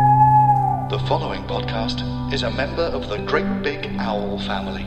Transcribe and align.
The 0.00 0.98
following 1.06 1.42
podcast 1.42 2.32
is 2.32 2.42
a 2.42 2.50
member 2.50 2.84
of 2.84 3.10
the 3.10 3.18
Great 3.18 3.62
Big 3.62 3.86
Owl 3.98 4.38
family. 4.38 4.84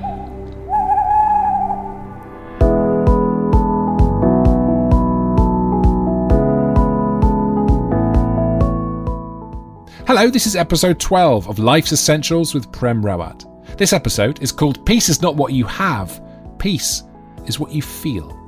Hello, 10.07 10.31
this 10.31 10.47
is 10.47 10.55
episode 10.55 10.99
12 10.99 11.47
of 11.47 11.59
Life's 11.59 11.91
Essentials 11.91 12.55
with 12.55 12.71
Prem 12.71 13.03
Rawat. 13.03 13.77
This 13.77 13.93
episode 13.93 14.41
is 14.41 14.51
called 14.51 14.83
Peace 14.83 15.09
is 15.09 15.21
Not 15.21 15.35
What 15.35 15.53
You 15.53 15.65
Have, 15.65 16.23
Peace 16.57 17.03
is 17.45 17.59
What 17.59 17.71
You 17.71 17.83
Feel. 17.83 18.42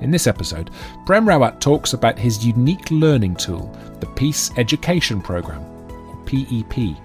In 0.00 0.10
this 0.10 0.26
episode, 0.26 0.70
Prem 1.04 1.26
Rawat 1.26 1.60
talks 1.60 1.92
about 1.92 2.18
his 2.18 2.42
unique 2.44 2.90
learning 2.90 3.36
tool, 3.36 3.70
the 4.00 4.06
Peace 4.06 4.50
Education 4.56 5.20
Programme, 5.20 5.62
or 5.90 6.16
PEP, 6.24 6.96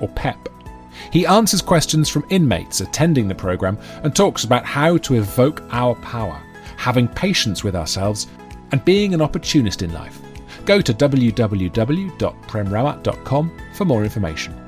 or 0.00 0.08
PEP. 0.08 0.48
He 1.10 1.26
answers 1.26 1.60
questions 1.60 2.08
from 2.08 2.24
inmates 2.30 2.80
attending 2.80 3.28
the 3.28 3.34
programme 3.34 3.76
and 4.02 4.14
talks 4.14 4.44
about 4.44 4.64
how 4.64 4.96
to 4.98 5.16
evoke 5.16 5.64
our 5.70 5.96
power, 5.96 6.40
having 6.76 7.08
patience 7.08 7.64
with 7.64 7.74
ourselves, 7.74 8.28
and 8.72 8.84
being 8.84 9.14
an 9.14 9.22
opportunist 9.22 9.82
in 9.82 9.92
life. 9.92 10.20
Go 10.64 10.80
to 10.80 10.94
www.premrawat.com 10.94 13.58
for 13.74 13.84
more 13.84 14.04
information. 14.04 14.62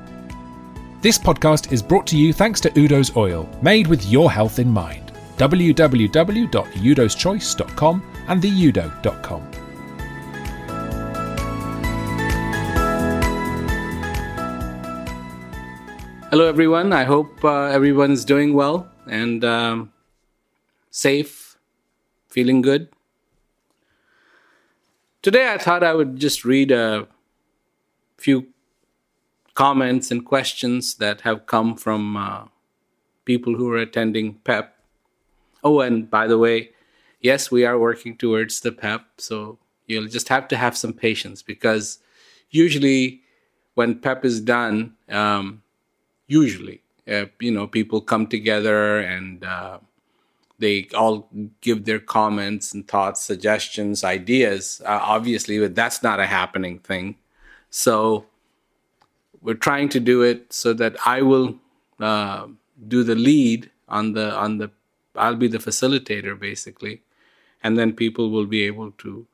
This 1.01 1.17
podcast 1.17 1.71
is 1.71 1.81
brought 1.81 2.05
to 2.07 2.17
you 2.17 2.33
thanks 2.33 2.59
to 2.61 2.69
Udo's 2.71 3.15
Oil, 3.15 3.49
made 3.61 3.87
with 3.87 4.05
your 4.05 4.29
health 4.31 4.59
in 4.59 4.69
mind. 4.69 5.08
www.udoschoice.com 5.39 8.03
and 8.27 8.41
theudo.com. 8.41 9.41
Hello, 16.29 16.45
everyone. 16.45 16.93
I 16.93 17.05
hope 17.05 17.43
uh, 17.43 17.63
everyone 17.63 18.11
is 18.11 18.23
doing 18.23 18.53
well 18.53 18.87
and 19.07 19.43
um, 19.43 19.91
safe, 20.91 21.57
feeling 22.27 22.61
good. 22.61 22.89
Today, 25.23 25.51
I 25.51 25.57
thought 25.57 25.83
I 25.83 25.95
would 25.95 26.17
just 26.17 26.45
read 26.45 26.71
a 26.71 27.07
few 28.17 28.45
comments 29.55 30.11
and 30.11 30.23
questions 30.23 30.93
that 30.95 31.21
have 31.21 31.47
come 31.47 31.75
from 31.75 32.15
uh, 32.15 32.43
people 33.25 33.55
who 33.55 33.71
are 33.71 33.77
attending 33.77 34.35
PEP. 34.43 34.78
Oh, 35.63 35.81
and 35.81 36.09
by 36.09 36.27
the 36.27 36.37
way, 36.37 36.71
yes, 37.21 37.51
we 37.51 37.65
are 37.65 37.77
working 37.77 38.15
towards 38.15 38.61
the 38.61 38.71
PEP, 38.71 39.05
so 39.17 39.59
you'll 39.87 40.07
just 40.07 40.29
have 40.29 40.47
to 40.49 40.57
have 40.57 40.77
some 40.77 40.93
patience 40.93 41.41
because 41.41 41.99
usually 42.49 43.21
when 43.75 43.99
PEP 43.99 44.25
is 44.25 44.41
done, 44.41 44.93
um, 45.09 45.61
usually, 46.27 46.81
uh, 47.07 47.25
you 47.39 47.51
know, 47.51 47.67
people 47.67 48.01
come 48.01 48.27
together 48.27 48.99
and 48.99 49.43
uh, 49.43 49.79
they 50.59 50.87
all 50.93 51.29
give 51.61 51.85
their 51.85 51.99
comments 51.99 52.73
and 52.73 52.87
thoughts, 52.87 53.21
suggestions, 53.21 54.03
ideas. 54.03 54.81
Uh, 54.85 54.99
obviously, 55.01 55.59
but 55.59 55.75
that's 55.75 56.03
not 56.03 56.19
a 56.19 56.25
happening 56.25 56.79
thing. 56.79 57.15
So 57.69 58.25
we're 59.41 59.53
trying 59.55 59.89
to 59.89 59.99
do 59.99 60.21
it 60.21 60.51
so 60.51 60.73
that 60.73 60.95
I 61.05 61.21
will 61.21 61.55
uh, 61.99 62.47
do 62.87 63.03
the 63.03 63.15
lead 63.15 63.71
on 63.87 64.13
the 64.13 64.35
on 64.35 64.57
the. 64.57 64.71
I'll 65.19 65.35
be 65.35 65.47
the 65.47 65.65
facilitator 65.69 66.39
basically, 66.39 67.01
and 67.63 67.77
then 67.77 67.93
people 67.93 68.29
will 68.31 68.45
be 68.45 68.63
able 68.63 68.91
to 69.03 69.27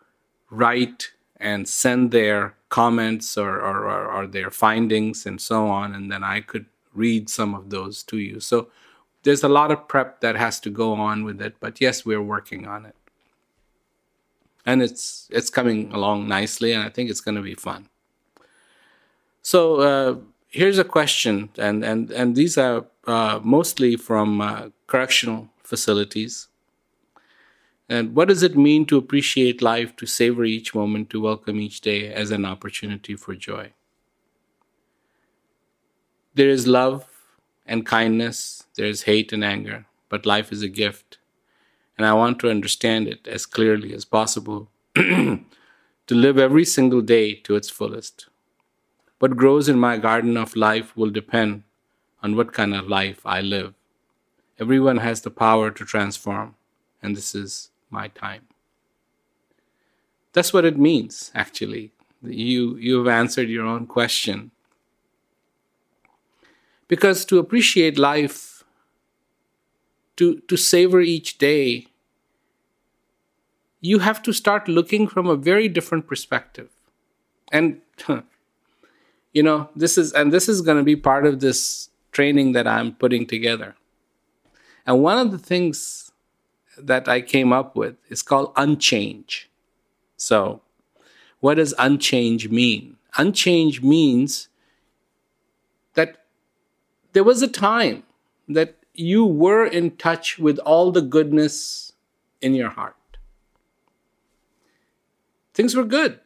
write 0.49 1.11
and 1.37 1.67
send 1.67 2.11
their 2.11 2.55
comments 2.69 3.37
or, 3.37 3.59
or, 3.59 3.89
or, 3.89 4.11
or 4.11 4.27
their 4.27 4.49
findings 4.49 5.25
and 5.25 5.39
so 5.39 5.67
on, 5.67 5.93
and 5.95 6.11
then 6.11 6.23
I 6.23 6.41
could 6.41 6.65
read 6.93 7.29
some 7.29 7.53
of 7.53 7.69
those 7.69 8.03
to 8.03 8.17
you. 8.17 8.39
So 8.39 8.69
there's 9.23 9.43
a 9.43 9.49
lot 9.49 9.71
of 9.71 9.87
prep 9.87 10.21
that 10.21 10.35
has 10.35 10.59
to 10.61 10.69
go 10.69 10.93
on 10.93 11.23
with 11.23 11.41
it, 11.41 11.55
but 11.59 11.81
yes, 11.81 12.05
we're 12.05 12.21
working 12.21 12.67
on 12.67 12.85
it. 12.85 12.95
And 14.65 14.81
it's 14.81 15.27
it's 15.29 15.49
coming 15.49 15.91
along 15.93 16.27
nicely, 16.27 16.73
and 16.73 16.83
I 16.83 16.89
think 16.89 17.09
it's 17.09 17.21
going 17.21 17.35
to 17.35 17.41
be 17.41 17.55
fun. 17.55 17.89
So 19.41 19.59
uh, 19.79 20.15
here's 20.47 20.79
a 20.79 20.83
question, 20.83 21.49
and 21.57 21.83
and 21.85 22.11
and 22.11 22.35
these 22.35 22.57
are 22.57 22.85
uh, 23.05 23.39
mostly 23.43 23.95
from 23.95 24.41
uh, 24.41 24.69
correctional 24.87 25.49
facilities. 25.65 26.47
And 27.87 28.15
what 28.15 28.27
does 28.27 28.43
it 28.43 28.57
mean 28.57 28.85
to 28.87 28.97
appreciate 28.97 29.61
life, 29.61 29.95
to 29.97 30.05
savor 30.05 30.43
each 30.43 30.73
moment, 30.73 31.09
to 31.11 31.21
welcome 31.21 31.59
each 31.59 31.81
day 31.81 32.11
as 32.11 32.31
an 32.31 32.45
opportunity 32.45 33.15
for 33.15 33.35
joy? 33.35 33.73
There 36.33 36.49
is 36.49 36.67
love 36.67 37.05
and 37.65 37.85
kindness, 37.85 38.63
there 38.75 38.87
is 38.87 39.03
hate 39.03 39.31
and 39.31 39.43
anger, 39.43 39.85
but 40.09 40.25
life 40.25 40.51
is 40.51 40.61
a 40.61 40.67
gift. 40.67 41.17
And 41.97 42.05
I 42.05 42.13
want 42.13 42.39
to 42.39 42.49
understand 42.49 43.07
it 43.07 43.27
as 43.27 43.45
clearly 43.45 43.93
as 43.93 44.03
possible 44.03 44.69
to 44.95 45.45
live 46.09 46.37
every 46.37 46.65
single 46.65 47.01
day 47.01 47.35
to 47.35 47.55
its 47.55 47.69
fullest. 47.69 48.27
What 49.19 49.37
grows 49.37 49.69
in 49.69 49.79
my 49.79 49.97
garden 49.97 50.35
of 50.35 50.55
life 50.55 50.95
will 50.97 51.09
depend 51.09 51.63
on 52.21 52.35
what 52.35 52.51
kind 52.53 52.75
of 52.75 52.87
life 52.87 53.21
I 53.25 53.41
live. 53.41 53.73
Everyone 54.59 54.97
has 54.97 55.21
the 55.21 55.31
power 55.31 55.69
to 55.71 55.85
transform, 55.85 56.55
and 57.03 57.15
this 57.15 57.35
is 57.35 57.69
my 57.89 58.07
time. 58.07 58.47
That's 60.33 60.53
what 60.53 60.65
it 60.65 60.77
means, 60.77 61.31
actually. 61.33 61.91
You, 62.21 62.75
you've 62.77 63.07
answered 63.07 63.49
your 63.49 63.65
own 63.65 63.87
question. 63.87 64.51
Because 66.87 67.25
to 67.25 67.39
appreciate 67.39 67.97
life, 67.97 68.63
to, 70.17 70.39
to 70.47 70.57
savor 70.57 71.01
each 71.01 71.37
day, 71.37 71.87
you 73.81 73.99
have 73.99 74.21
to 74.23 74.33
start 74.33 74.67
looking 74.67 75.07
from 75.07 75.27
a 75.27 75.35
very 75.35 75.67
different 75.67 76.07
perspective. 76.07 76.69
And, 77.51 77.81
you 79.33 79.43
know, 79.43 79.69
this 79.75 79.97
is, 79.97 80.11
and 80.13 80.33
this 80.33 80.49
is 80.49 80.61
going 80.61 80.77
to 80.77 80.83
be 80.83 80.95
part 80.95 81.25
of 81.25 81.39
this 81.39 81.89
training 82.11 82.53
that 82.53 82.67
I'm 82.67 82.93
putting 82.93 83.25
together. 83.25 83.75
And 84.85 85.01
one 85.01 85.17
of 85.17 85.31
the 85.31 85.37
things 85.37 86.11
that 86.77 87.07
I 87.07 87.21
came 87.21 87.51
up 87.51 87.75
with 87.75 87.95
is 88.09 88.21
called 88.21 88.51
unchange. 88.55 89.49
So, 90.17 90.61
what 91.39 91.55
does 91.55 91.73
unchange 91.77 92.49
mean? 92.49 92.97
Unchange 93.17 93.81
means 93.81 94.49
that 95.93 96.25
there 97.13 97.23
was 97.23 97.41
a 97.41 97.47
time 97.47 98.03
that 98.47 98.75
you 98.93 99.25
were 99.25 99.65
in 99.65 99.91
touch 99.97 100.37
with 100.37 100.59
all 100.59 100.91
the 100.91 101.01
goodness 101.01 101.93
in 102.41 102.53
your 102.53 102.69
heart. 102.69 102.95
Things 105.53 105.75
were 105.75 105.85
good. 105.85 106.19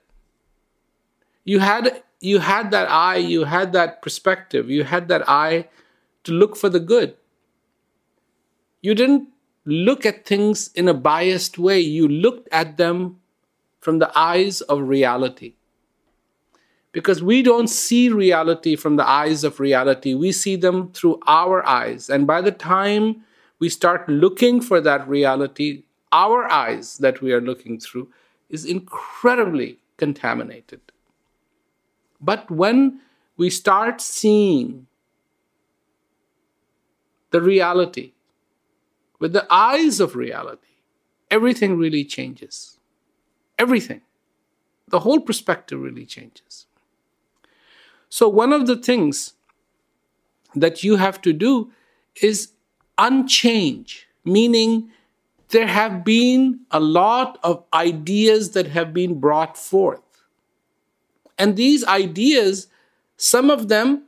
You 1.43 1.59
had 1.59 2.03
you 2.19 2.39
had 2.39 2.71
that 2.71 2.89
eye, 2.89 3.17
you 3.17 3.45
had 3.45 3.71
that 3.73 4.01
perspective, 4.01 4.69
you 4.69 4.83
had 4.83 5.07
that 5.07 5.27
eye 5.29 5.67
to 6.23 6.31
look 6.31 6.57
for 6.57 6.69
the 6.69 6.79
good. 6.79 7.15
You 8.81 8.95
didn't 8.95 9.29
look 9.65 10.05
at 10.05 10.25
things 10.25 10.71
in 10.73 10.87
a 10.87 10.93
biased 10.93 11.57
way. 11.57 11.79
You 11.79 12.07
looked 12.07 12.47
at 12.51 12.77
them 12.77 13.19
from 13.79 13.99
the 13.99 14.11
eyes 14.17 14.61
of 14.61 14.87
reality 14.87 15.53
because 16.91 17.21
we 17.21 17.41
don't 17.41 17.67
see 17.67 18.09
reality 18.09 18.75
from 18.75 18.95
the 18.95 19.07
eyes 19.07 19.43
of 19.43 19.59
reality. 19.59 20.13
We 20.13 20.31
see 20.31 20.55
them 20.55 20.91
through 20.91 21.19
our 21.27 21.65
eyes. 21.65 22.09
And 22.09 22.25
by 22.25 22.41
the 22.41 22.51
time 22.51 23.23
we 23.59 23.69
start 23.69 24.09
looking 24.09 24.61
for 24.61 24.81
that 24.81 25.07
reality, 25.07 25.83
our 26.11 26.49
eyes 26.49 26.97
that 26.97 27.21
we 27.21 27.31
are 27.31 27.41
looking 27.41 27.79
through 27.79 28.09
is 28.49 28.65
incredibly 28.65 29.77
contaminated. 29.97 30.81
But 32.19 32.49
when 32.49 33.01
we 33.37 33.49
start 33.49 34.01
seeing 34.01 34.87
the 37.31 37.41
reality 37.41 38.13
with 39.19 39.33
the 39.33 39.47
eyes 39.51 39.99
of 39.99 40.15
reality, 40.15 40.67
everything 41.31 41.77
really 41.77 42.05
changes. 42.05 42.79
Everything. 43.57 44.01
the 44.89 45.01
whole 45.01 45.19
perspective 45.21 45.79
really 45.79 46.05
changes. 46.05 46.67
So, 48.09 48.27
one 48.29 48.53
of 48.53 48.67
the 48.67 48.75
things 48.77 49.33
that 50.55 50.83
you 50.83 50.97
have 50.97 51.21
to 51.21 51.33
do 51.33 51.71
is 52.21 52.53
unchange, 52.97 54.07
meaning 54.25 54.91
there 55.49 55.67
have 55.67 56.03
been 56.03 56.61
a 56.71 56.79
lot 56.79 57.39
of 57.43 57.63
ideas 57.73 58.51
that 58.51 58.67
have 58.67 58.93
been 58.93 59.19
brought 59.19 59.57
forth. 59.57 60.01
And 61.37 61.55
these 61.55 61.83
ideas, 61.85 62.67
some 63.17 63.49
of 63.49 63.67
them 63.69 64.05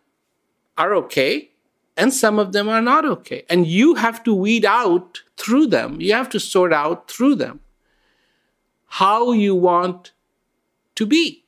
are 0.78 0.96
okay, 0.96 1.51
and 1.98 2.14
some 2.14 2.40
of 2.40 2.54
them 2.54 2.70
are 2.70 2.82
not 2.82 3.06
okay. 3.06 3.44
And 3.50 3.68
you 3.68 3.96
have 3.96 4.24
to 4.24 4.34
weed 4.34 4.66
out 4.66 5.22
through 5.38 5.68
them, 5.68 6.00
you 6.00 6.14
have 6.14 6.30
to 6.30 6.40
sort 6.40 6.74
out 6.74 7.10
through 7.10 7.36
them 7.36 7.60
how 8.88 9.32
you 9.32 9.56
want 9.56 10.12
to 10.96 11.06
be. 11.06 11.44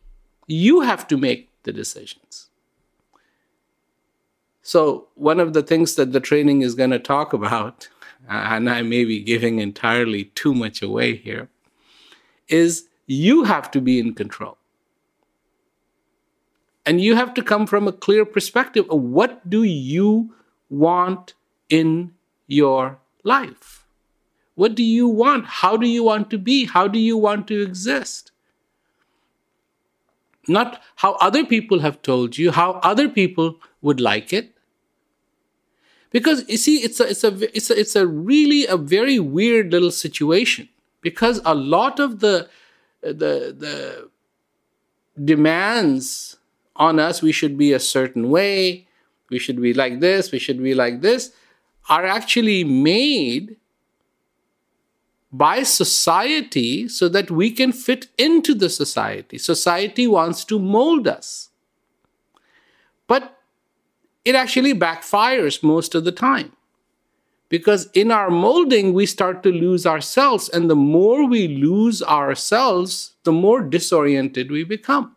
You 0.48 0.81
have 0.81 1.07
to 1.10 1.18
make 1.18 1.50
the 1.63 1.74
decisions. 1.74 2.50
So, 4.62 5.07
one 5.16 5.42
of 5.42 5.51
the 5.51 5.62
things 5.62 5.95
that 5.95 6.13
the 6.13 6.22
training 6.22 6.62
is 6.62 6.74
going 6.74 6.92
to 6.92 7.00
talk 7.00 7.34
about, 7.34 7.89
and 8.30 8.69
I 8.69 8.81
may 8.81 9.04
be 9.04 9.19
giving 9.19 9.60
entirely 9.60 10.25
too 10.36 10.54
much 10.54 10.81
away 10.81 11.18
here, 11.18 11.50
is 12.48 12.88
you 13.07 13.44
have 13.44 13.69
to 13.72 13.81
be 13.81 14.00
in 14.00 14.13
control. 14.13 14.57
And 16.85 17.00
you 17.00 17.15
have 17.15 17.33
to 17.35 17.44
come 17.44 17.65
from 17.65 17.88
a 17.88 17.94
clear 17.94 18.25
perspective 18.25 18.85
of 18.89 19.01
what 19.01 19.50
do 19.50 19.63
you 19.63 20.33
want 20.69 21.33
in 21.69 22.13
your 22.47 23.00
life? 23.24 23.85
What 24.56 24.75
do 24.75 24.83
you 24.83 25.07
want? 25.07 25.45
How 25.45 25.77
do 25.77 25.88
you 25.88 26.03
want 26.03 26.30
to 26.31 26.38
be? 26.38 26.65
How 26.65 26.88
do 26.88 27.00
you 27.00 27.18
want 27.18 27.47
to 27.47 27.62
exist? 27.62 28.31
Not 30.47 30.81
how 30.97 31.13
other 31.13 31.45
people 31.45 31.80
have 31.80 32.01
told 32.01 32.38
you, 32.38 32.51
how 32.51 32.74
other 32.83 33.07
people 33.07 33.56
would 33.81 34.01
like 34.01 34.33
it. 34.33 34.51
Because 36.12 36.47
you 36.47 36.57
see, 36.57 36.77
it's 36.77 37.00
a, 37.00 37.09
it's 37.09 37.24
a, 37.24 37.57
it's 37.57 37.69
a, 37.69 37.79
it's 37.79 37.95
a 37.95 38.06
really 38.06 38.68
a 38.68 38.77
very 38.77 39.19
weird 39.19 39.71
little 39.71 39.89
situation 39.89 40.69
because 41.01 41.41
a 41.44 41.56
lot 41.56 42.00
of 42.00 42.19
the, 42.19 42.50
the, 43.01 43.56
the 43.57 44.09
demands 45.24 46.38
on 46.75 47.00
us, 47.00 47.22
we 47.22 47.31
should 47.31 47.58
be 47.58 47.74
a 47.74 47.80
certain 47.80 48.30
way, 48.30 48.88
we 49.30 49.40
should 49.40 49.62
be 49.62 49.74
like 49.74 50.00
this, 50.00 50.31
we 50.31 50.40
should 50.40 50.62
be 50.62 50.74
like 50.74 51.02
this, 51.02 51.31
are 51.90 52.06
actually 52.06 52.64
made 52.64 53.58
by 55.31 55.64
society 55.64 56.88
so 56.88 57.10
that 57.10 57.31
we 57.31 57.50
can 57.50 57.72
fit 57.72 58.08
into 58.18 58.54
the 58.54 58.70
society. 58.70 59.38
Society 59.38 60.06
wants 60.08 60.46
to 60.46 60.60
mold 60.60 61.08
us. 61.08 61.50
But 63.08 63.40
it 64.24 64.36
actually 64.36 64.74
backfires 64.74 65.64
most 65.64 65.96
of 65.96 66.04
the 66.04 66.12
time. 66.12 66.54
Because 67.50 67.90
in 67.94 68.12
our 68.12 68.30
molding, 68.30 68.94
we 68.94 69.06
start 69.06 69.44
to 69.44 69.52
lose 69.52 69.86
ourselves. 69.86 70.50
And 70.50 70.70
the 70.70 70.75
more 70.75 71.28
we 71.28 71.48
lose 71.48 72.02
ourselves, 72.02 73.14
the 73.24 73.31
more 73.31 73.62
disoriented 73.62 74.50
we 74.50 74.64
become. 74.64 75.16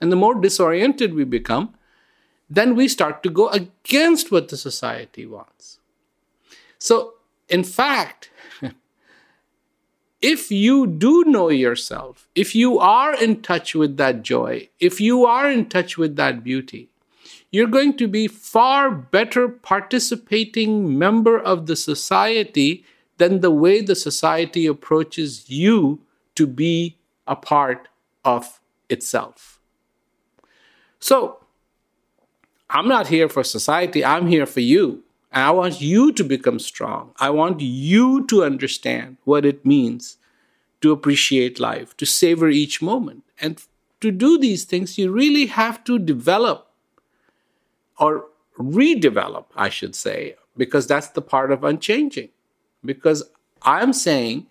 And 0.00 0.12
the 0.12 0.16
more 0.16 0.34
disoriented 0.34 1.14
we 1.14 1.24
become, 1.24 1.74
then 2.48 2.74
we 2.74 2.88
start 2.88 3.22
to 3.22 3.30
go 3.30 3.48
against 3.48 4.30
what 4.30 4.48
the 4.48 4.56
society 4.56 5.26
wants. 5.26 5.78
So, 6.78 7.14
in 7.48 7.64
fact, 7.64 8.30
if 10.22 10.50
you 10.50 10.86
do 10.86 11.24
know 11.24 11.50
yourself, 11.50 12.28
if 12.34 12.54
you 12.54 12.78
are 12.78 13.14
in 13.14 13.42
touch 13.42 13.74
with 13.74 13.96
that 13.96 14.22
joy, 14.22 14.68
if 14.80 15.00
you 15.00 15.26
are 15.26 15.50
in 15.50 15.68
touch 15.68 15.98
with 15.98 16.16
that 16.16 16.42
beauty, 16.42 16.88
you're 17.50 17.66
going 17.66 17.96
to 17.96 18.06
be 18.06 18.28
far 18.28 18.90
better 18.90 19.48
participating 19.48 20.98
member 20.98 21.38
of 21.38 21.66
the 21.66 21.76
society 21.76 22.84
than 23.16 23.40
the 23.40 23.50
way 23.50 23.80
the 23.80 23.96
society 23.96 24.66
approaches 24.66 25.48
you 25.50 26.00
to 26.34 26.46
be 26.46 26.96
a 27.26 27.34
part 27.34 27.88
of 28.24 28.60
itself. 28.88 29.57
So, 31.00 31.38
I'm 32.70 32.88
not 32.88 33.08
here 33.08 33.28
for 33.28 33.44
society, 33.44 34.04
I'm 34.04 34.26
here 34.26 34.46
for 34.46 34.60
you. 34.60 35.02
And 35.32 35.44
I 35.44 35.50
want 35.50 35.80
you 35.80 36.12
to 36.12 36.24
become 36.24 36.58
strong. 36.58 37.12
I 37.18 37.30
want 37.30 37.60
you 37.60 38.26
to 38.26 38.44
understand 38.44 39.18
what 39.24 39.44
it 39.44 39.64
means 39.64 40.16
to 40.80 40.92
appreciate 40.92 41.60
life, 41.60 41.96
to 41.98 42.06
savor 42.06 42.48
each 42.48 42.80
moment. 42.80 43.24
And 43.40 43.62
to 44.00 44.10
do 44.10 44.38
these 44.38 44.64
things, 44.64 44.96
you 44.96 45.10
really 45.10 45.46
have 45.46 45.84
to 45.84 45.98
develop 45.98 46.70
or 47.98 48.26
redevelop, 48.58 49.46
I 49.56 49.68
should 49.68 49.94
say, 49.94 50.36
because 50.56 50.86
that's 50.86 51.08
the 51.08 51.22
part 51.22 51.52
of 51.52 51.64
unchanging. 51.64 52.30
Because 52.84 53.24
I'm 53.62 53.92
saying 53.92 54.46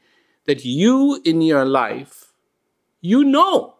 that 0.45 0.65
you 0.65 1.21
in 1.23 1.41
your 1.41 1.65
life, 1.65 2.33
you 3.01 3.23
know, 3.23 3.75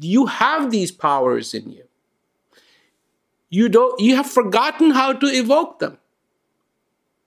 you 0.00 0.26
have 0.26 0.70
these 0.70 0.90
powers 0.90 1.54
in 1.54 1.70
you. 1.70 1.84
You 3.50 3.68
don't 3.68 4.00
you 4.00 4.14
have 4.16 4.30
forgotten 4.30 4.92
how 4.92 5.12
to 5.12 5.26
evoke 5.26 5.80
them. 5.80 5.98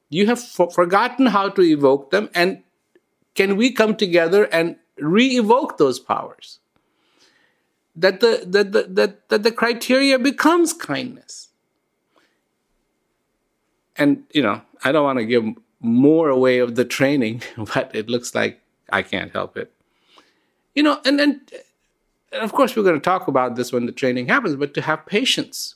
You 0.09 0.27
have 0.27 0.41
forgotten 0.41 1.25
how 1.27 1.49
to 1.49 1.61
evoke 1.61 2.11
them. 2.11 2.29
And 2.35 2.63
can 3.33 3.57
we 3.57 3.71
come 3.71 3.95
together 3.95 4.43
and 4.45 4.75
re 4.97 5.25
evoke 5.37 5.77
those 5.77 5.99
powers? 5.99 6.59
That 7.95 8.19
the, 8.19 8.43
that, 8.47 8.71
the, 8.71 8.83
that, 8.89 9.29
that 9.29 9.43
the 9.43 9.51
criteria 9.51 10.17
becomes 10.19 10.73
kindness. 10.73 11.49
And, 13.95 14.23
you 14.33 14.41
know, 14.41 14.61
I 14.83 14.91
don't 14.91 15.03
want 15.03 15.19
to 15.19 15.25
give 15.25 15.45
more 15.79 16.29
away 16.29 16.59
of 16.59 16.75
the 16.75 16.85
training, 16.85 17.41
but 17.73 17.91
it 17.95 18.09
looks 18.09 18.33
like 18.33 18.61
I 18.91 19.01
can't 19.01 19.31
help 19.31 19.57
it. 19.57 19.71
You 20.75 20.83
know, 20.83 20.99
and 21.05 21.19
then, 21.19 21.41
of 22.33 22.51
course, 22.53 22.75
we're 22.75 22.83
going 22.83 22.95
to 22.95 23.01
talk 23.01 23.27
about 23.27 23.55
this 23.55 23.71
when 23.71 23.85
the 23.85 23.91
training 23.91 24.27
happens, 24.27 24.55
but 24.55 24.73
to 24.75 24.81
have 24.81 25.05
patience 25.05 25.75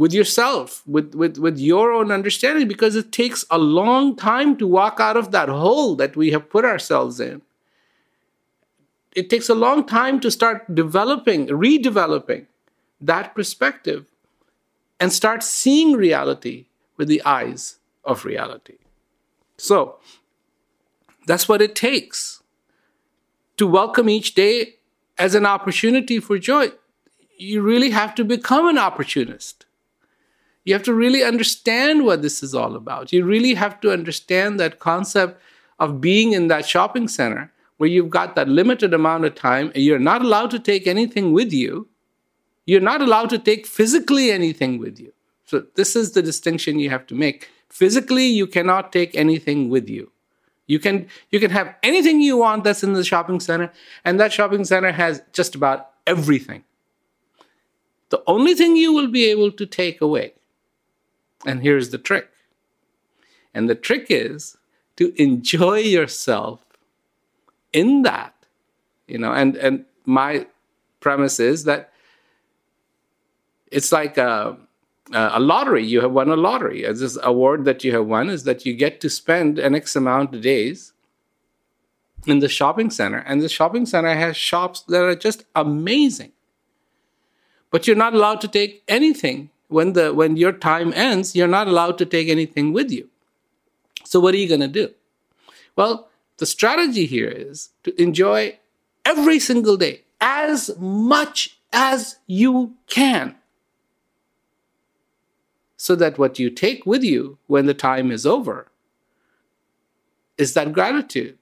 with 0.00 0.14
yourself, 0.14 0.82
with, 0.86 1.14
with, 1.14 1.36
with 1.36 1.58
your 1.58 1.92
own 1.92 2.10
understanding, 2.10 2.66
because 2.66 2.96
it 2.96 3.12
takes 3.12 3.44
a 3.50 3.58
long 3.58 4.16
time 4.16 4.56
to 4.56 4.66
walk 4.66 4.98
out 4.98 5.14
of 5.14 5.30
that 5.30 5.50
hole 5.50 5.94
that 5.94 6.16
we 6.16 6.30
have 6.30 6.48
put 6.48 6.64
ourselves 6.64 7.20
in. 7.20 7.42
It 9.14 9.28
takes 9.28 9.50
a 9.50 9.54
long 9.54 9.84
time 9.84 10.18
to 10.20 10.30
start 10.30 10.74
developing, 10.74 11.48
redeveloping 11.48 12.46
that 12.98 13.34
perspective 13.34 14.06
and 14.98 15.12
start 15.12 15.42
seeing 15.42 15.92
reality 15.92 16.64
with 16.96 17.08
the 17.08 17.22
eyes 17.26 17.76
of 18.02 18.24
reality. 18.24 18.78
So, 19.58 19.96
that's 21.26 21.46
what 21.46 21.60
it 21.60 21.74
takes 21.74 22.42
to 23.58 23.66
welcome 23.66 24.08
each 24.08 24.34
day 24.34 24.76
as 25.18 25.34
an 25.34 25.44
opportunity 25.44 26.20
for 26.20 26.38
joy. 26.38 26.72
You 27.36 27.60
really 27.60 27.90
have 27.90 28.14
to 28.14 28.24
become 28.24 28.66
an 28.66 28.78
opportunist. 28.78 29.66
You 30.64 30.74
have 30.74 30.82
to 30.84 30.94
really 30.94 31.24
understand 31.24 32.04
what 32.04 32.22
this 32.22 32.42
is 32.42 32.54
all 32.54 32.76
about. 32.76 33.12
You 33.12 33.24
really 33.24 33.54
have 33.54 33.80
to 33.80 33.92
understand 33.92 34.60
that 34.60 34.78
concept 34.78 35.40
of 35.78 36.00
being 36.00 36.32
in 36.32 36.48
that 36.48 36.66
shopping 36.66 37.08
center 37.08 37.50
where 37.78 37.88
you've 37.88 38.10
got 38.10 38.36
that 38.36 38.48
limited 38.48 38.92
amount 38.92 39.24
of 39.24 39.34
time 39.34 39.72
and 39.74 39.82
you're 39.82 39.98
not 39.98 40.20
allowed 40.20 40.50
to 40.50 40.58
take 40.58 40.86
anything 40.86 41.32
with 41.32 41.52
you. 41.52 41.88
You're 42.66 42.80
not 42.80 43.00
allowed 43.00 43.30
to 43.30 43.38
take 43.38 43.66
physically 43.66 44.30
anything 44.30 44.78
with 44.78 45.00
you. 45.00 45.12
So, 45.46 45.64
this 45.74 45.96
is 45.96 46.12
the 46.12 46.22
distinction 46.22 46.78
you 46.78 46.90
have 46.90 47.06
to 47.08 47.14
make. 47.14 47.48
Physically, 47.70 48.26
you 48.26 48.46
cannot 48.46 48.92
take 48.92 49.16
anything 49.16 49.70
with 49.70 49.88
you. 49.88 50.12
You 50.66 50.78
can, 50.78 51.08
you 51.30 51.40
can 51.40 51.50
have 51.50 51.74
anything 51.82 52.20
you 52.20 52.36
want 52.36 52.62
that's 52.62 52.84
in 52.84 52.92
the 52.92 53.02
shopping 53.02 53.40
center, 53.40 53.72
and 54.04 54.20
that 54.20 54.32
shopping 54.32 54.64
center 54.64 54.92
has 54.92 55.20
just 55.32 55.56
about 55.56 55.90
everything. 56.06 56.62
The 58.10 58.22
only 58.28 58.54
thing 58.54 58.76
you 58.76 58.92
will 58.92 59.08
be 59.08 59.24
able 59.24 59.50
to 59.52 59.66
take 59.66 60.00
away 60.00 60.34
and 61.46 61.62
here's 61.62 61.90
the 61.90 61.98
trick. 61.98 62.28
And 63.54 63.68
the 63.68 63.74
trick 63.74 64.06
is 64.10 64.56
to 64.96 65.12
enjoy 65.20 65.78
yourself 65.78 66.64
in 67.72 68.02
that. 68.02 68.34
You 69.06 69.18
know, 69.18 69.32
and 69.32 69.56
and 69.56 69.84
my 70.04 70.46
premise 71.00 71.40
is 71.40 71.64
that 71.64 71.92
it's 73.70 73.92
like 73.92 74.18
a, 74.18 74.56
a 75.12 75.40
lottery. 75.40 75.84
You 75.84 76.00
have 76.02 76.12
won 76.12 76.28
a 76.28 76.36
lottery. 76.36 76.82
This 76.82 77.18
award 77.22 77.64
that 77.64 77.82
you 77.84 77.92
have 77.92 78.06
won 78.06 78.30
is 78.30 78.44
that 78.44 78.66
you 78.66 78.74
get 78.74 79.00
to 79.00 79.10
spend 79.10 79.58
an 79.58 79.74
X 79.74 79.96
amount 79.96 80.34
of 80.34 80.42
days 80.42 80.92
in 82.26 82.40
the 82.40 82.48
shopping 82.48 82.90
center. 82.90 83.18
And 83.18 83.40
the 83.40 83.48
shopping 83.48 83.86
center 83.86 84.14
has 84.14 84.36
shops 84.36 84.82
that 84.82 85.02
are 85.02 85.14
just 85.14 85.44
amazing. 85.54 86.32
But 87.70 87.86
you're 87.86 87.96
not 87.96 88.14
allowed 88.14 88.40
to 88.42 88.48
take 88.48 88.82
anything 88.88 89.50
when 89.70 89.94
the 89.94 90.12
when 90.12 90.36
your 90.36 90.52
time 90.52 90.92
ends, 90.94 91.34
you're 91.34 91.48
not 91.48 91.68
allowed 91.68 91.96
to 91.98 92.06
take 92.06 92.28
anything 92.28 92.72
with 92.72 92.90
you. 92.90 93.08
So 94.04 94.20
what 94.20 94.34
are 94.34 94.38
you 94.38 94.48
going 94.48 94.60
to 94.60 94.68
do? 94.68 94.92
Well, 95.76 96.08
the 96.38 96.46
strategy 96.46 97.06
here 97.06 97.28
is 97.28 97.70
to 97.84 98.02
enjoy 98.02 98.58
every 99.04 99.38
single 99.38 99.76
day 99.76 100.02
as 100.20 100.70
much 100.78 101.58
as 101.72 102.18
you 102.26 102.74
can 102.88 103.36
so 105.76 105.94
that 105.94 106.18
what 106.18 106.38
you 106.38 106.50
take 106.50 106.84
with 106.84 107.02
you 107.02 107.38
when 107.46 107.66
the 107.66 107.74
time 107.74 108.10
is 108.10 108.26
over 108.26 108.66
is 110.36 110.54
that 110.54 110.72
gratitude, 110.72 111.38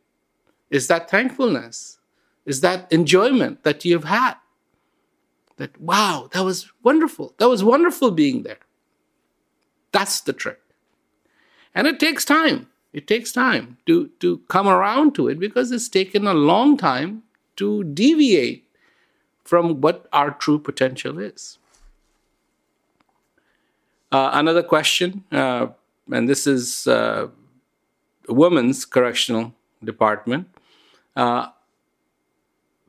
is 0.70 0.88
that 0.88 1.08
thankfulness, 1.08 1.98
is 2.44 2.60
that 2.60 2.92
enjoyment 2.92 3.62
that 3.62 3.84
you've 3.84 4.04
had. 4.04 4.34
That, 5.58 5.80
wow, 5.80 6.28
that 6.32 6.44
was 6.44 6.70
wonderful. 6.82 7.34
That 7.38 7.48
was 7.48 7.62
wonderful 7.62 8.12
being 8.12 8.44
there. 8.44 8.60
That's 9.92 10.20
the 10.20 10.32
trick. 10.32 10.60
And 11.74 11.86
it 11.86 12.00
takes 12.00 12.24
time. 12.24 12.68
It 12.92 13.06
takes 13.06 13.32
time 13.32 13.76
to, 13.86 14.08
to 14.20 14.38
come 14.48 14.66
around 14.66 15.14
to 15.16 15.28
it 15.28 15.38
because 15.38 15.70
it's 15.72 15.88
taken 15.88 16.26
a 16.26 16.34
long 16.34 16.76
time 16.76 17.24
to 17.56 17.84
deviate 17.84 18.64
from 19.44 19.80
what 19.80 20.06
our 20.12 20.30
true 20.30 20.58
potential 20.58 21.18
is. 21.18 21.58
Uh, 24.10 24.30
another 24.32 24.62
question, 24.62 25.24
uh, 25.32 25.66
and 26.10 26.28
this 26.28 26.46
is 26.46 26.86
uh, 26.86 27.28
a 28.28 28.32
women's 28.32 28.84
correctional 28.84 29.54
department. 29.84 30.48
Uh, 31.14 31.48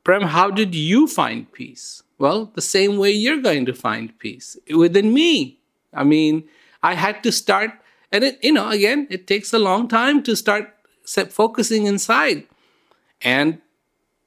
Prem, 0.02 0.22
how 0.22 0.50
did 0.50 0.74
you 0.74 1.06
find 1.06 1.52
peace? 1.52 2.02
Well, 2.20 2.52
the 2.54 2.60
same 2.60 2.98
way 2.98 3.12
you're 3.12 3.40
going 3.40 3.64
to 3.64 3.72
find 3.72 4.16
peace 4.18 4.58
within 4.76 5.14
me. 5.14 5.58
I 5.94 6.04
mean, 6.04 6.44
I 6.82 6.92
had 6.92 7.22
to 7.24 7.32
start, 7.32 7.70
and 8.12 8.22
it, 8.22 8.38
you 8.42 8.52
know, 8.52 8.68
again, 8.68 9.06
it 9.08 9.26
takes 9.26 9.54
a 9.54 9.58
long 9.58 9.88
time 9.88 10.22
to 10.24 10.36
start 10.36 10.68
focusing 11.30 11.86
inside. 11.86 12.46
And 13.22 13.62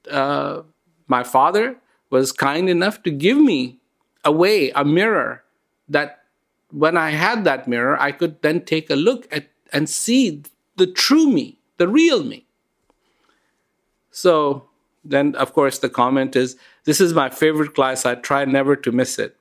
uh, 0.09 0.63
my 1.07 1.23
father 1.23 1.77
was 2.09 2.31
kind 2.31 2.67
enough 2.67 3.03
to 3.03 3.11
give 3.11 3.37
me 3.37 3.77
away 4.25 4.71
a 4.71 4.83
mirror 4.83 5.43
that 5.87 6.23
when 6.71 6.97
I 6.97 7.11
had 7.11 7.43
that 7.43 7.67
mirror, 7.67 7.95
I 8.01 8.11
could 8.11 8.41
then 8.41 8.65
take 8.65 8.89
a 8.89 8.95
look 8.95 9.27
at 9.31 9.49
and 9.71 9.87
see 9.87 10.41
the 10.77 10.87
true 10.87 11.27
me, 11.27 11.59
the 11.77 11.87
real 11.87 12.23
me. 12.23 12.47
So 14.09 14.69
then, 15.03 15.35
of 15.35 15.53
course, 15.53 15.79
the 15.79 15.89
comment 15.89 16.35
is 16.35 16.55
this 16.85 17.01
is 17.01 17.13
my 17.13 17.29
favorite 17.29 17.75
class. 17.75 18.05
I 18.05 18.15
try 18.15 18.45
never 18.45 18.75
to 18.75 18.91
miss 18.91 19.19
it. 19.19 19.35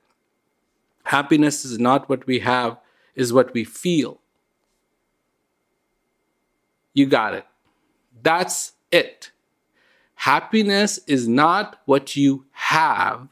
Happiness 1.05 1.65
is 1.65 1.79
not 1.79 2.09
what 2.09 2.25
we 2.25 2.39
have, 2.39 2.77
is 3.15 3.33
what 3.33 3.53
we 3.53 3.63
feel. 3.63 4.19
You 6.93 7.05
got 7.05 7.33
it. 7.33 7.45
That's 8.21 8.73
it. 8.91 9.31
Happiness 10.15 10.99
is 11.07 11.27
not 11.27 11.81
what 11.85 12.15
you 12.15 12.45
have, 12.51 13.27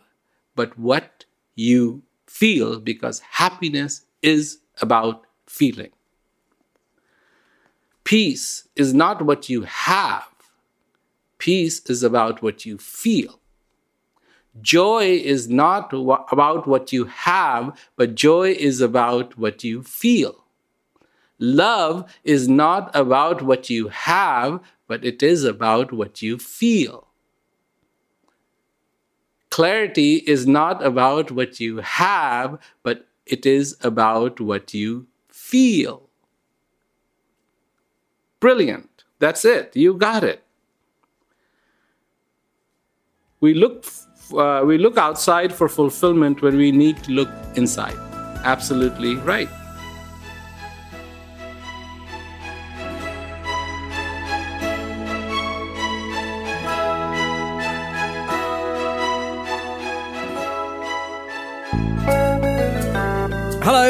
but 0.56 0.78
what 0.78 1.26
you 1.56 2.02
feel, 2.28 2.80
because 2.80 3.20
happiness 3.20 4.06
is 4.22 4.60
about 4.82 5.26
feeling. 5.46 5.92
Peace 8.04 8.68
is 8.76 8.94
not 8.94 9.22
what 9.22 9.48
you 9.48 9.62
have, 9.62 10.31
peace 11.42 11.82
is 11.88 12.04
about 12.04 12.44
what 12.44 12.68
you 12.68 12.78
feel. 12.78 13.40
Joy 14.62 15.20
is 15.34 15.50
not 15.50 15.92
about 15.92 16.68
what 16.68 16.94
you 16.94 17.06
have, 17.06 17.76
but 17.96 18.14
joy 18.14 18.52
is 18.52 18.80
about 18.80 19.38
what 19.40 19.64
you 19.64 19.82
feel. 19.82 20.46
Love 21.40 22.14
is 22.24 22.48
not 22.48 22.96
about 22.96 23.42
what 23.42 23.72
you 23.72 23.88
have, 23.88 24.60
but 24.88 25.04
it 25.04 25.24
is 25.24 25.44
about 25.44 25.92
what 25.92 26.22
you 26.22 26.38
feel. 26.38 27.08
Clarity 29.50 30.18
is 30.28 30.46
not 30.46 30.86
about 30.86 31.32
what 31.32 31.60
you 31.60 31.78
have, 31.78 32.60
but 32.84 33.08
it 33.26 33.48
is 33.48 33.76
about 33.82 34.40
what 34.40 34.76
you 34.76 35.08
feel. 35.28 36.08
Brilliant. 38.40 39.04
That's 39.18 39.44
it. 39.44 39.76
You 39.76 39.96
got 39.96 40.24
it. 40.24 40.41
We 43.42 43.56
look, 43.56 43.86
uh, 44.34 44.64
we 44.66 44.78
look 44.78 44.98
outside 44.98 45.54
for 45.54 45.68
fulfillment 45.68 46.42
when 46.42 46.58
we 46.58 46.72
need 46.72 47.04
to 47.04 47.12
look 47.12 47.30
inside. 47.56 47.98
Absolutely 48.44 49.16
right. 49.16 49.50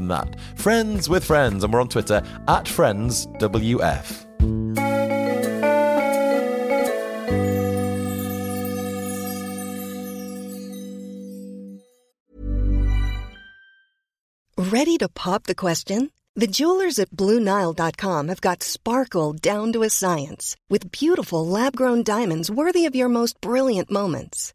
and 0.00 0.10
that. 0.10 0.34
Friends 0.58 1.08
with 1.08 1.22
Friends, 1.22 1.62
and 1.62 1.72
we're 1.72 1.80
on 1.80 1.88
Twitter 1.88 2.22
at 2.48 2.64
FriendsWF. 2.64 4.26
Ready 14.72 14.98
to 14.98 15.08
pop 15.08 15.44
the 15.44 15.54
question? 15.54 16.10
The 16.36 16.46
jewelers 16.46 16.98
at 16.98 17.10
BlueNile.com 17.10 18.28
have 18.28 18.40
got 18.40 18.62
sparkle 18.62 19.32
down 19.32 19.72
to 19.72 19.82
a 19.82 19.90
science 19.90 20.56
with 20.68 20.92
beautiful 20.92 21.46
lab 21.46 21.74
grown 21.74 22.02
diamonds 22.02 22.50
worthy 22.50 22.86
of 22.86 22.94
your 22.94 23.08
most 23.08 23.40
brilliant 23.40 23.90
moments. 23.90 24.54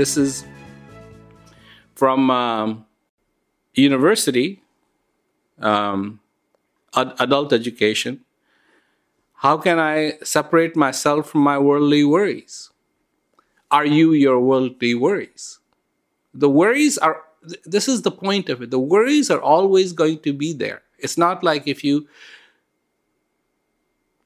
this 0.00 0.16
is 0.16 0.46
from 1.94 2.30
um, 2.30 2.86
university, 3.74 4.62
um, 5.58 6.20
ad- 6.96 7.12
adult 7.20 7.52
education. 7.52 8.24
How 9.44 9.58
can 9.58 9.78
I 9.78 10.14
separate 10.22 10.74
myself 10.74 11.28
from 11.28 11.42
my 11.42 11.58
worldly 11.58 12.02
worries? 12.04 12.70
Are 13.70 13.84
you 13.84 14.14
your 14.14 14.40
worldly 14.40 14.94
worries? 14.94 15.58
The 16.32 16.48
worries 16.48 16.96
are, 16.96 17.20
th- 17.46 17.60
this 17.66 17.86
is 17.86 18.00
the 18.00 18.10
point 18.10 18.48
of 18.48 18.62
it. 18.62 18.70
The 18.70 18.78
worries 18.78 19.30
are 19.30 19.42
always 19.42 19.92
going 19.92 20.20
to 20.20 20.32
be 20.32 20.54
there. 20.54 20.80
It's 20.98 21.18
not 21.18 21.44
like 21.44 21.68
if 21.68 21.84
you 21.84 22.08